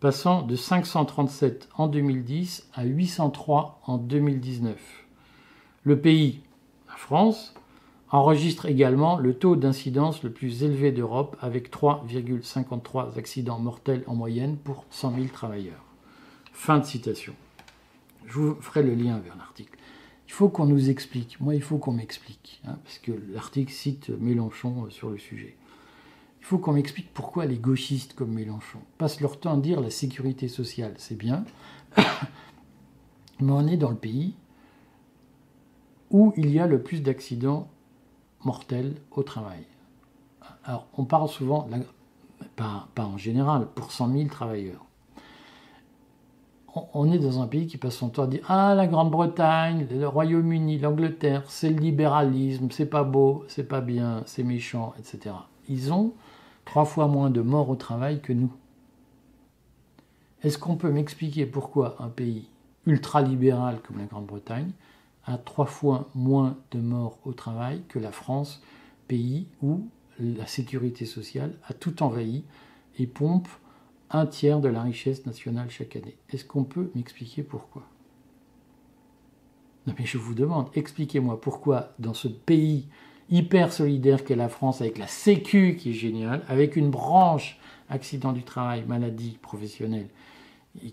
passant 0.00 0.42
de 0.42 0.56
537 0.56 1.68
en 1.76 1.86
2010 1.86 2.68
à 2.74 2.84
803 2.84 3.80
en 3.86 3.98
2019. 3.98 4.76
Le 5.82 6.00
pays, 6.00 6.40
la 6.88 6.96
France, 6.96 7.54
enregistre 8.10 8.66
également 8.66 9.18
le 9.18 9.34
taux 9.34 9.56
d'incidence 9.56 10.22
le 10.22 10.30
plus 10.30 10.62
élevé 10.62 10.92
d'Europe 10.92 11.36
avec 11.40 11.70
3,53 11.70 13.18
accidents 13.18 13.58
mortels 13.58 14.04
en 14.06 14.14
moyenne 14.14 14.56
pour 14.56 14.84
100 14.90 15.14
000 15.14 15.26
travailleurs. 15.32 15.85
Fin 16.56 16.78
de 16.78 16.84
citation. 16.86 17.34
Je 18.24 18.32
vous 18.32 18.54
ferai 18.62 18.82
le 18.82 18.94
lien 18.94 19.18
vers 19.18 19.36
l'article. 19.36 19.78
Il 20.26 20.32
faut 20.32 20.48
qu'on 20.48 20.64
nous 20.64 20.88
explique. 20.88 21.38
Moi, 21.38 21.54
il 21.54 21.62
faut 21.62 21.76
qu'on 21.76 21.92
m'explique, 21.92 22.62
hein, 22.66 22.78
parce 22.82 22.98
que 22.98 23.12
l'article 23.30 23.70
cite 23.70 24.08
Mélenchon 24.08 24.86
euh, 24.86 24.90
sur 24.90 25.10
le 25.10 25.18
sujet. 25.18 25.54
Il 26.40 26.46
faut 26.46 26.56
qu'on 26.56 26.72
m'explique 26.72 27.12
pourquoi 27.12 27.44
les 27.44 27.58
gauchistes 27.58 28.14
comme 28.14 28.32
Mélenchon 28.32 28.80
passent 28.96 29.20
leur 29.20 29.38
temps 29.38 29.52
à 29.52 29.60
dire 29.60 29.82
la 29.82 29.90
sécurité 29.90 30.48
sociale, 30.48 30.94
c'est 30.96 31.14
bien, 31.14 31.44
mais 33.40 33.52
on 33.52 33.66
est 33.66 33.76
dans 33.76 33.90
le 33.90 33.96
pays 33.96 34.34
où 36.10 36.32
il 36.38 36.50
y 36.50 36.58
a 36.58 36.66
le 36.66 36.82
plus 36.82 37.02
d'accidents 37.02 37.68
mortels 38.44 38.94
au 39.10 39.22
travail. 39.22 39.66
Alors, 40.64 40.88
on 40.96 41.04
parle 41.04 41.28
souvent, 41.28 41.68
pas, 42.56 42.88
en 42.96 43.18
général, 43.18 43.68
pour 43.74 43.92
100 43.92 44.10
000 44.12 44.28
travailleurs. 44.28 44.85
On, 46.92 47.10
est 47.10 47.18
dans 47.18 47.40
un 47.40 47.46
pays 47.46 47.66
qui 47.66 47.78
passe 47.78 47.96
son 47.96 48.10
temps 48.10 48.24
à 48.24 48.26
dire 48.26 48.44
Ah, 48.48 48.74
la 48.74 48.86
Grande-Bretagne, 48.86 49.86
le 49.90 50.06
Royaume-Uni, 50.06 50.78
l'Angleterre, 50.78 51.42
c'est 51.48 51.70
le 51.70 51.80
libéralisme, 51.80 52.68
c'est 52.70 52.86
pas 52.86 53.02
beau, 53.02 53.44
c'est 53.48 53.66
pas 53.66 53.80
bien, 53.80 54.22
c'est 54.26 54.42
méchant, 54.42 54.92
etc. 54.98 55.34
Ils 55.70 55.90
ont 55.92 56.12
trois 56.66 56.84
fois 56.84 57.08
moins 57.08 57.30
de 57.30 57.40
morts 57.40 57.70
au 57.70 57.76
travail 57.76 58.20
que 58.20 58.34
nous. 58.34 58.52
Est-ce 60.42 60.58
qu'on 60.58 60.76
peut 60.76 60.90
m'expliquer 60.90 61.46
pourquoi 61.46 61.96
un 61.98 62.08
pays 62.08 62.46
ultra-libéral 62.86 63.80
comme 63.80 63.98
la 63.98 64.04
Grande-Bretagne 64.04 64.70
a 65.24 65.38
trois 65.38 65.66
fois 65.66 66.08
moins 66.14 66.56
de 66.72 66.78
morts 66.78 67.18
au 67.24 67.32
travail 67.32 67.82
que 67.88 67.98
la 67.98 68.12
France, 68.12 68.62
pays 69.08 69.46
où 69.62 69.88
la 70.20 70.46
sécurité 70.46 71.06
sociale 71.06 71.54
a 71.68 71.72
tout 71.72 72.02
envahi 72.02 72.44
et 72.98 73.06
pompe 73.06 73.48
un 74.10 74.26
tiers 74.26 74.60
de 74.60 74.68
la 74.68 74.82
richesse 74.82 75.26
nationale 75.26 75.70
chaque 75.70 75.96
année. 75.96 76.16
Est-ce 76.30 76.44
qu'on 76.44 76.64
peut 76.64 76.90
m'expliquer 76.94 77.42
pourquoi? 77.42 77.82
Non 79.86 79.94
mais 79.98 80.06
je 80.06 80.18
vous 80.18 80.34
demande, 80.34 80.68
expliquez-moi 80.74 81.40
pourquoi 81.40 81.92
dans 81.98 82.14
ce 82.14 82.28
pays 82.28 82.88
hyper 83.30 83.72
solidaire 83.72 84.24
qu'est 84.24 84.36
la 84.36 84.48
France, 84.48 84.80
avec 84.80 84.98
la 84.98 85.06
Sécu 85.06 85.76
qui 85.76 85.90
est 85.90 85.94
géniale, 85.94 86.44
avec 86.48 86.76
une 86.76 86.90
branche 86.90 87.58
accident 87.88 88.32
du 88.32 88.42
travail, 88.42 88.84
maladie 88.86 89.38
professionnelle, 89.42 90.08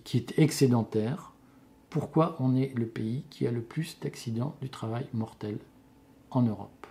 qui 0.04 0.16
est 0.16 0.38
excédentaire, 0.38 1.32
pourquoi 1.90 2.36
on 2.40 2.56
est 2.56 2.72
le 2.76 2.86
pays 2.86 3.24
qui 3.30 3.46
a 3.46 3.52
le 3.52 3.62
plus 3.62 3.98
d'accidents 4.00 4.56
du 4.60 4.68
travail 4.68 5.06
mortels 5.12 5.58
en 6.30 6.42
Europe? 6.42 6.83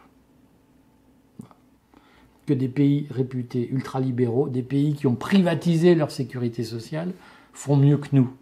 Que 2.46 2.54
des 2.54 2.68
pays 2.68 3.08
réputés 3.10 3.70
ultralibéraux, 3.72 4.50
des 4.50 4.64
pays 4.64 4.94
qui 4.94 5.08
ont 5.08 5.16
privatisé 5.16 5.96
leur 5.96 6.12
sécurité 6.12 6.64
sociale, 6.64 7.14
font 7.54 7.78
mieux 7.78 7.98
que 7.98 8.10
nous. 8.12 8.34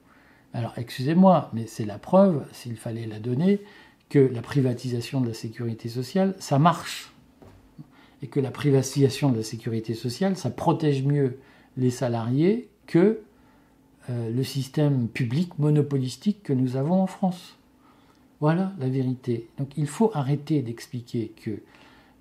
Alors 0.53 0.73
excusez-moi, 0.77 1.49
mais 1.53 1.65
c'est 1.67 1.85
la 1.85 1.97
preuve, 1.97 2.45
s'il 2.51 2.75
fallait 2.75 3.05
la 3.05 3.19
donner, 3.19 3.61
que 4.09 4.19
la 4.19 4.41
privatisation 4.41 5.21
de 5.21 5.27
la 5.27 5.33
sécurité 5.33 5.87
sociale, 5.87 6.35
ça 6.39 6.59
marche. 6.59 7.13
Et 8.21 8.27
que 8.27 8.39
la 8.39 8.51
privatisation 8.51 9.31
de 9.31 9.37
la 9.37 9.43
sécurité 9.43 9.93
sociale, 9.93 10.35
ça 10.35 10.49
protège 10.49 11.03
mieux 11.03 11.37
les 11.77 11.89
salariés 11.89 12.69
que 12.87 13.21
euh, 14.09 14.29
le 14.29 14.43
système 14.43 15.07
public 15.07 15.57
monopolistique 15.59 16.43
que 16.43 16.53
nous 16.53 16.75
avons 16.75 17.01
en 17.01 17.07
France. 17.07 17.57
Voilà 18.41 18.73
la 18.79 18.89
vérité. 18.89 19.47
Donc 19.57 19.77
il 19.77 19.87
faut 19.87 20.11
arrêter 20.13 20.61
d'expliquer 20.61 21.31
que 21.43 21.61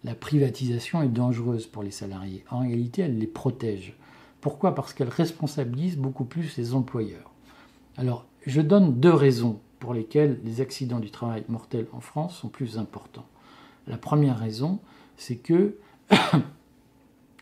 la 0.05 0.15
privatisation 0.15 1.03
est 1.03 1.09
dangereuse 1.09 1.67
pour 1.67 1.83
les 1.83 1.91
salariés. 1.91 2.45
En 2.51 2.61
réalité, 2.61 3.03
elle 3.03 3.19
les 3.19 3.27
protège. 3.27 3.95
Pourquoi? 4.41 4.75
Parce 4.75 4.95
qu'elle 4.95 5.09
responsabilise 5.09 5.97
beaucoup 5.97 6.25
plus 6.25 6.57
les 6.57 6.75
employeurs. 6.75 7.31
Alors, 7.97 8.25
je 8.47 8.61
donne 8.61 8.99
deux 8.99 9.13
raisons 9.13 9.61
pour 9.79 9.93
lesquelles 9.93 10.41
les 10.45 10.61
accidents 10.61 11.01
du 11.01 11.11
travail 11.11 11.45
mortels 11.49 11.87
en 11.93 12.01
France 12.01 12.39
sont 12.39 12.49
plus 12.49 12.79
importants. 12.79 13.27
La 13.87 13.99
première 13.99 14.39
raison, 14.39 14.79
c'est 15.17 15.37
que 15.37 15.77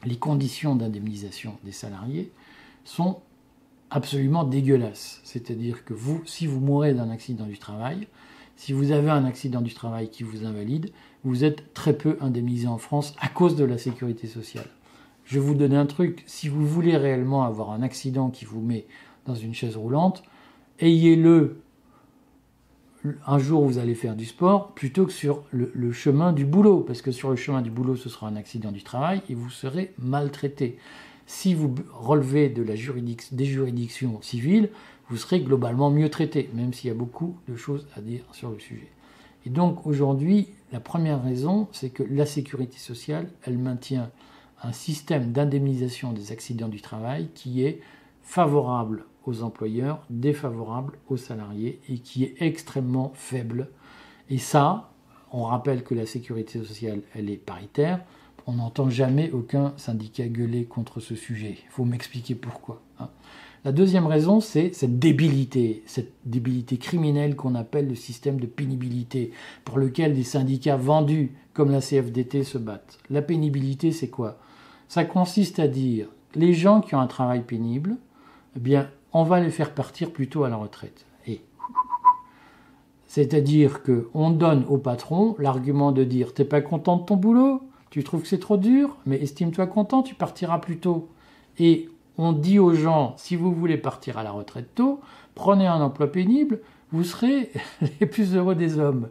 les 0.04 0.16
conditions 0.16 0.74
d'indemnisation 0.74 1.58
des 1.64 1.72
salariés 1.72 2.32
sont 2.84 3.20
absolument 3.90 4.44
dégueulasse. 4.44 5.20
C'est-à-dire 5.24 5.84
que 5.84 5.94
vous, 5.94 6.22
si 6.26 6.46
vous 6.46 6.60
mourrez 6.60 6.94
d'un 6.94 7.10
accident 7.10 7.46
du 7.46 7.58
travail, 7.58 8.08
si 8.58 8.72
vous 8.72 8.90
avez 8.90 9.08
un 9.08 9.24
accident 9.24 9.60
du 9.60 9.72
travail 9.72 10.10
qui 10.10 10.24
vous 10.24 10.44
invalide, 10.44 10.90
vous 11.22 11.44
êtes 11.44 11.72
très 11.74 11.96
peu 11.96 12.18
indemnisé 12.20 12.66
en 12.66 12.76
France 12.76 13.14
à 13.20 13.28
cause 13.28 13.54
de 13.54 13.64
la 13.64 13.78
sécurité 13.78 14.26
sociale. 14.26 14.66
Je 15.24 15.38
vous 15.38 15.54
donner 15.54 15.76
un 15.76 15.86
truc, 15.86 16.24
si 16.26 16.48
vous 16.48 16.66
voulez 16.66 16.96
réellement 16.96 17.44
avoir 17.44 17.70
un 17.70 17.82
accident 17.82 18.30
qui 18.30 18.44
vous 18.44 18.60
met 18.60 18.86
dans 19.26 19.36
une 19.36 19.54
chaise 19.54 19.76
roulante, 19.76 20.24
ayez-le. 20.80 21.60
Un 23.28 23.38
jour 23.38 23.62
où 23.62 23.68
vous 23.68 23.78
allez 23.78 23.94
faire 23.94 24.16
du 24.16 24.24
sport 24.24 24.74
plutôt 24.74 25.06
que 25.06 25.12
sur 25.12 25.44
le, 25.52 25.92
chemin 25.92 26.32
du 26.32 26.44
boulot, 26.44 26.80
parce 26.80 27.00
que 27.00 27.12
sur 27.12 27.30
le 27.30 27.36
chemin 27.36 27.62
du 27.62 27.70
boulot, 27.70 27.94
ce 27.94 28.08
sera 28.08 28.26
un 28.26 28.34
accident 28.34 28.72
du 28.72 28.82
travail 28.82 29.22
et 29.30 29.34
vous 29.34 29.50
serez 29.50 29.94
maltraité. 29.98 30.78
Si 31.26 31.54
vous 31.54 31.76
relevez 31.92 32.48
de 32.48 32.62
la 32.62 32.74
des 32.74 33.44
juridictions 33.44 34.20
civiles, 34.20 34.70
vous 35.08 35.16
serez 35.16 35.40
globalement 35.40 35.90
mieux 35.90 36.10
traité, 36.10 36.50
même 36.54 36.72
s'il 36.72 36.88
y 36.88 36.90
a 36.90 36.96
beaucoup 36.96 37.36
de 37.48 37.56
choses 37.56 37.86
à 37.96 38.00
dire 38.00 38.24
sur 38.32 38.50
le 38.50 38.58
sujet. 38.58 38.88
Et 39.46 39.50
donc 39.50 39.86
aujourd'hui, 39.86 40.48
la 40.72 40.80
première 40.80 41.22
raison, 41.22 41.68
c'est 41.72 41.90
que 41.90 42.02
la 42.02 42.26
sécurité 42.26 42.78
sociale, 42.78 43.28
elle 43.42 43.58
maintient 43.58 44.10
un 44.62 44.72
système 44.72 45.32
d'indemnisation 45.32 46.12
des 46.12 46.32
accidents 46.32 46.68
du 46.68 46.80
travail 46.80 47.28
qui 47.34 47.64
est 47.64 47.80
favorable 48.22 49.04
aux 49.24 49.42
employeurs, 49.42 50.02
défavorable 50.10 50.98
aux 51.08 51.16
salariés 51.16 51.80
et 51.88 51.98
qui 51.98 52.24
est 52.24 52.34
extrêmement 52.40 53.12
faible. 53.14 53.68
Et 54.28 54.38
ça, 54.38 54.90
on 55.30 55.44
rappelle 55.44 55.84
que 55.84 55.94
la 55.94 56.06
sécurité 56.06 56.58
sociale, 56.58 57.02
elle 57.14 57.30
est 57.30 57.36
paritaire 57.36 58.00
on 58.48 58.54
n'entend 58.54 58.88
jamais 58.88 59.30
aucun 59.30 59.74
syndicat 59.76 60.26
gueuler 60.26 60.64
contre 60.64 61.00
ce 61.00 61.14
sujet. 61.14 61.58
Il 61.62 61.70
faut 61.70 61.84
m'expliquer 61.84 62.34
pourquoi. 62.34 62.80
Hein. 62.98 63.10
La 63.64 63.72
deuxième 63.72 64.06
raison, 64.06 64.40
c'est 64.40 64.72
cette 64.72 64.98
débilité, 64.98 65.82
cette 65.86 66.12
débilité 66.24 66.76
criminelle 66.76 67.34
qu'on 67.34 67.54
appelle 67.54 67.88
le 67.88 67.94
système 67.96 68.38
de 68.38 68.46
pénibilité, 68.46 69.32
pour 69.64 69.78
lequel 69.78 70.14
des 70.14 70.24
syndicats 70.24 70.76
vendus 70.76 71.32
comme 71.54 71.70
la 71.70 71.80
CFDT 71.80 72.44
se 72.44 72.58
battent. 72.58 72.98
La 73.10 73.20
pénibilité, 73.20 73.90
c'est 73.90 74.08
quoi? 74.08 74.38
Ça 74.88 75.04
consiste 75.04 75.58
à 75.58 75.66
dire 75.66 76.08
les 76.34 76.54
gens 76.54 76.80
qui 76.80 76.94
ont 76.94 77.00
un 77.00 77.08
travail 77.08 77.42
pénible, 77.42 77.96
eh 78.56 78.60
bien, 78.60 78.88
on 79.12 79.24
va 79.24 79.40
les 79.40 79.50
faire 79.50 79.74
partir 79.74 80.12
plutôt 80.12 80.44
à 80.44 80.48
la 80.48 80.56
retraite. 80.56 81.04
Et 81.26 81.40
c'est-à-dire 83.06 83.82
qu'on 83.82 84.30
donne 84.30 84.64
au 84.68 84.78
patron 84.78 85.34
l'argument 85.38 85.92
de 85.92 86.04
dire 86.04 86.32
t'es 86.32 86.44
pas 86.44 86.60
content 86.60 86.98
de 86.98 87.04
ton 87.04 87.16
boulot? 87.16 87.62
Tu 87.90 88.04
trouves 88.04 88.22
que 88.22 88.28
c'est 88.28 88.38
trop 88.38 88.58
dur, 88.58 88.96
mais 89.06 89.20
estime-toi 89.20 89.66
content, 89.66 90.02
tu 90.02 90.14
partiras 90.14 90.58
plus 90.58 90.78
tôt. 90.78 91.08
Et 91.58 91.88
on 92.18 92.32
dit 92.32 92.58
aux 92.58 92.74
gens, 92.74 93.14
si 93.16 93.36
vous 93.36 93.54
voulez 93.54 93.78
partir 93.78 94.18
à 94.18 94.24
la 94.24 94.32
retraite 94.32 94.74
tôt, 94.74 95.00
prenez 95.34 95.66
un 95.66 95.80
emploi 95.80 96.08
pénible, 96.08 96.60
vous 96.90 97.04
serez 97.04 97.50
les 98.00 98.06
plus 98.06 98.34
heureux 98.34 98.56
des 98.56 98.78
hommes. 98.78 99.08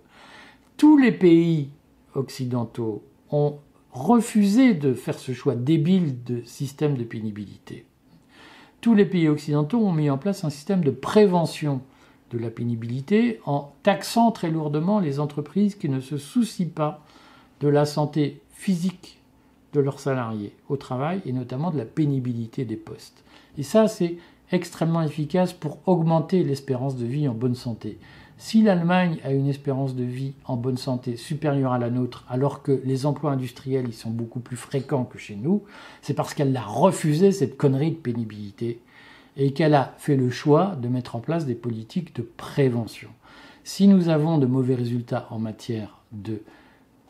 Tous 0.76 0.98
les 0.98 1.14
pays 1.14 1.70
occidentaux 2.14 3.04
ont 3.32 3.60
refusé 3.92 4.74
de 4.74 4.94
faire 4.94 5.18
ce 5.18 5.32
choix 5.32 5.56
débile 5.56 6.24
de 6.24 6.42
système 6.44 6.98
de 6.98 7.04
pénibilité. 7.04 7.86
Tous 8.82 8.94
les 8.94 9.06
pays 9.06 9.28
occidentaux 9.28 9.80
ont 9.80 9.94
mis 9.94 10.10
en 10.10 10.18
place 10.18 10.44
un 10.44 10.50
système 10.50 10.84
de 10.84 10.92
prévention 10.92 11.82
de 12.30 12.38
la 12.38 12.50
pénibilité 12.50 13.40
en 13.46 13.74
taxant 13.84 14.32
très 14.32 14.52
lourdement 14.52 15.00
les 15.00 15.20
entreprises 15.20 15.76
qui 15.76 15.90
ne 15.90 16.02
se 16.02 16.18
soucient 16.18 16.70
pas 16.70 17.04
de 17.62 17.70
la 17.70 17.86
santé 17.86 18.42
physique 18.52 19.20
de 19.74 19.80
leurs 19.80 20.00
salariés 20.00 20.54
au 20.70 20.78
travail 20.78 21.22
et 21.26 21.34
notamment 21.34 21.72
de 21.72 21.78
la 21.78 21.86
pénibilité 21.86 22.66
des 22.66 22.76
postes. 22.76 23.24
Et 23.58 23.64
ça, 23.64 23.88
c'est 23.88 24.18
extrêmement 24.52 25.02
efficace 25.02 25.54
pour 25.54 25.80
augmenter 25.86 26.44
l'espérance 26.44 26.96
de 26.96 27.06
vie 27.06 27.28
en 27.28 27.34
bonne 27.34 27.56
santé. 27.56 28.00
Si 28.40 28.62
l'Allemagne 28.62 29.18
a 29.24 29.32
une 29.32 29.48
espérance 29.48 29.96
de 29.96 30.04
vie 30.04 30.34
en 30.46 30.58
bonne 30.58 30.78
santé 30.78 31.18
supérieure 31.18 31.74
à 31.74 31.80
la 31.80 31.90
nôtre, 31.90 32.24
alors 32.30 32.62
que 32.62 32.82
les 32.86 33.08
emplois 33.08 33.32
industriels 33.32 33.90
y 33.90 33.94
sont 33.94 34.12
beaucoup 34.12 34.40
plus 34.40 34.58
fréquents 34.58 35.06
que 35.06 35.18
chez 35.18 35.36
nous, 35.36 35.64
c'est 36.02 36.14
parce 36.14 36.36
qu'elle 36.36 36.56
a 36.56 36.62
refusé 36.62 37.32
cette 37.32 37.58
connerie 37.58 37.92
de 37.92 37.98
pénibilité 37.98 38.80
et 39.38 39.54
qu'elle 39.54 39.74
a 39.74 39.96
fait 39.98 40.16
le 40.16 40.30
choix 40.30 40.78
de 40.80 40.88
mettre 40.88 41.16
en 41.16 41.20
place 41.20 41.46
des 41.46 41.56
politiques 41.56 42.16
de 42.16 42.22
prévention. 42.22 43.10
Si 43.64 43.88
nous 43.88 44.08
avons 44.08 44.38
de 44.38 44.46
mauvais 44.46 44.76
résultats 44.76 45.28
en 45.32 45.40
matière 45.40 46.02
de 46.12 46.42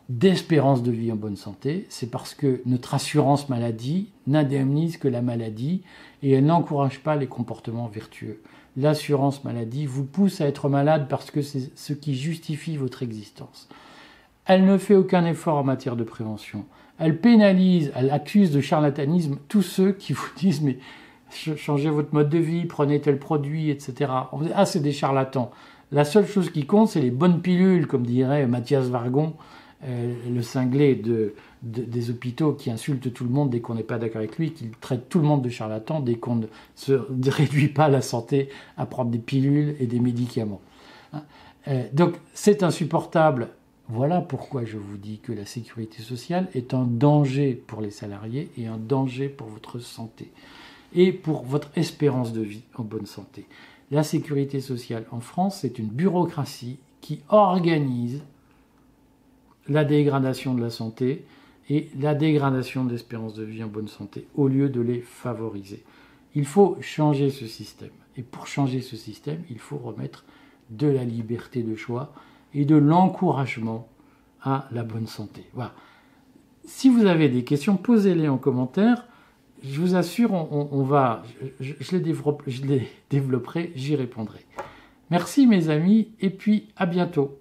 d'espérance 0.08 0.82
de 0.82 0.90
vie 0.90 1.12
en 1.12 1.16
bonne 1.16 1.36
santé, 1.36 1.86
c'est 1.90 2.10
parce 2.10 2.34
que 2.34 2.62
notre 2.64 2.94
assurance 2.94 3.48
maladie 3.48 4.10
n'indemnise 4.26 4.96
que 4.96 5.08
la 5.08 5.20
maladie 5.20 5.82
et 6.22 6.32
elle 6.32 6.46
n'encourage 6.46 7.00
pas 7.00 7.16
les 7.16 7.26
comportements 7.26 7.88
vertueux. 7.88 8.40
L'assurance 8.76 9.44
maladie 9.44 9.86
vous 9.86 10.04
pousse 10.04 10.40
à 10.40 10.46
être 10.46 10.68
malade 10.68 11.06
parce 11.08 11.30
que 11.30 11.42
c'est 11.42 11.76
ce 11.76 11.92
qui 11.92 12.14
justifie 12.14 12.76
votre 12.76 13.02
existence. 13.02 13.68
Elle 14.46 14.64
ne 14.64 14.78
fait 14.78 14.94
aucun 14.94 15.26
effort 15.26 15.56
en 15.56 15.64
matière 15.64 15.96
de 15.96 16.04
prévention. 16.04 16.64
Elle 16.98 17.20
pénalise, 17.20 17.92
elle 17.94 18.10
accuse 18.10 18.50
de 18.50 18.60
charlatanisme 18.60 19.36
tous 19.48 19.62
ceux 19.62 19.92
qui 19.92 20.14
vous 20.14 20.30
disent 20.36 20.62
mais 20.62 20.78
changez 21.30 21.90
votre 21.90 22.14
mode 22.14 22.30
de 22.30 22.38
vie, 22.38 22.64
prenez 22.64 23.00
tel 23.00 23.18
produit, 23.18 23.68
etc. 23.68 24.10
Ah, 24.54 24.64
c'est 24.64 24.80
des 24.80 24.92
charlatans. 24.92 25.50
La 25.92 26.04
seule 26.04 26.26
chose 26.26 26.50
qui 26.50 26.64
compte, 26.64 26.88
c'est 26.88 27.00
les 27.00 27.10
bonnes 27.10 27.40
pilules, 27.40 27.86
comme 27.86 28.06
dirait 28.06 28.46
Mathias 28.46 28.86
Vargon, 28.86 29.34
euh, 29.84 30.14
le 30.28 30.42
cinglé 30.42 30.96
de, 30.96 31.34
des 31.62 32.10
hôpitaux 32.10 32.52
qui 32.52 32.70
insulte 32.70 33.12
tout 33.12 33.22
le 33.22 33.30
monde 33.30 33.50
dès 33.50 33.60
qu'on 33.60 33.76
n'est 33.76 33.84
pas 33.84 33.98
d'accord 33.98 34.18
avec 34.18 34.36
lui, 34.36 34.52
qui 34.52 34.70
traite 34.80 35.08
tout 35.08 35.20
le 35.20 35.24
monde 35.24 35.42
de 35.42 35.48
charlatan 35.50 36.00
dès 36.00 36.16
qu'on 36.16 36.36
ne 36.36 36.46
se 36.74 36.92
réduit 37.30 37.68
pas 37.68 37.88
la 37.88 38.02
santé 38.02 38.48
à 38.76 38.86
prendre 38.86 39.10
des 39.10 39.18
pilules 39.18 39.76
et 39.78 39.86
des 39.86 40.00
médicaments. 40.00 40.60
Hein. 41.12 41.22
Euh, 41.68 41.84
donc 41.92 42.14
c'est 42.34 42.64
insupportable. 42.64 43.50
Voilà 43.88 44.20
pourquoi 44.20 44.64
je 44.64 44.76
vous 44.76 44.96
dis 44.96 45.18
que 45.18 45.32
la 45.32 45.46
sécurité 45.46 46.02
sociale 46.02 46.48
est 46.54 46.74
un 46.74 46.84
danger 46.84 47.54
pour 47.54 47.80
les 47.80 47.90
salariés 47.90 48.50
et 48.58 48.66
un 48.66 48.76
danger 48.76 49.28
pour 49.28 49.46
votre 49.46 49.78
santé 49.78 50.30
et 50.92 51.12
pour 51.12 51.44
votre 51.44 51.70
espérance 51.76 52.32
de 52.32 52.42
vie 52.42 52.64
en 52.74 52.82
bonne 52.82 53.06
santé. 53.06 53.46
La 53.90 54.02
sécurité 54.02 54.60
sociale 54.60 55.06
en 55.12 55.20
France, 55.20 55.60
c'est 55.60 55.78
une 55.78 55.86
bureaucratie 55.86 56.78
qui 57.00 57.20
organise 57.28 58.22
la 59.68 59.84
dégradation 59.84 60.54
de 60.54 60.60
la 60.60 60.70
santé 60.70 61.24
et 61.70 61.88
la 61.98 62.14
dégradation 62.14 62.84
de 62.84 62.92
l'espérance 62.92 63.34
de 63.34 63.44
vie 63.44 63.62
en 63.62 63.68
bonne 63.68 63.88
santé 63.88 64.26
au 64.34 64.48
lieu 64.48 64.68
de 64.68 64.80
les 64.80 65.00
favoriser. 65.00 65.84
Il 66.34 66.46
faut 66.46 66.76
changer 66.80 67.30
ce 67.30 67.46
système. 67.46 67.90
Et 68.16 68.22
pour 68.22 68.46
changer 68.46 68.80
ce 68.80 68.96
système, 68.96 69.42
il 69.50 69.58
faut 69.58 69.76
remettre 69.76 70.24
de 70.70 70.88
la 70.88 71.04
liberté 71.04 71.62
de 71.62 71.76
choix 71.76 72.12
et 72.54 72.64
de 72.64 72.76
l'encouragement 72.76 73.88
à 74.42 74.68
la 74.72 74.82
bonne 74.82 75.06
santé. 75.06 75.44
Voilà. 75.54 75.72
Si 76.64 76.88
vous 76.88 77.06
avez 77.06 77.28
des 77.28 77.44
questions, 77.44 77.76
posez-les 77.76 78.28
en 78.28 78.38
commentaire. 78.38 79.06
Je 79.62 79.80
vous 79.80 79.94
assure, 79.96 80.32
on, 80.32 80.82
va, 80.82 81.22
je, 81.60 81.74
les 81.96 82.14
je 82.46 82.66
les 82.66 82.88
développerai, 83.10 83.72
j'y 83.74 83.96
répondrai. 83.96 84.44
Merci 85.10 85.46
mes 85.46 85.70
amis, 85.70 86.08
et 86.20 86.30
puis 86.30 86.68
à 86.76 86.86
bientôt. 86.86 87.40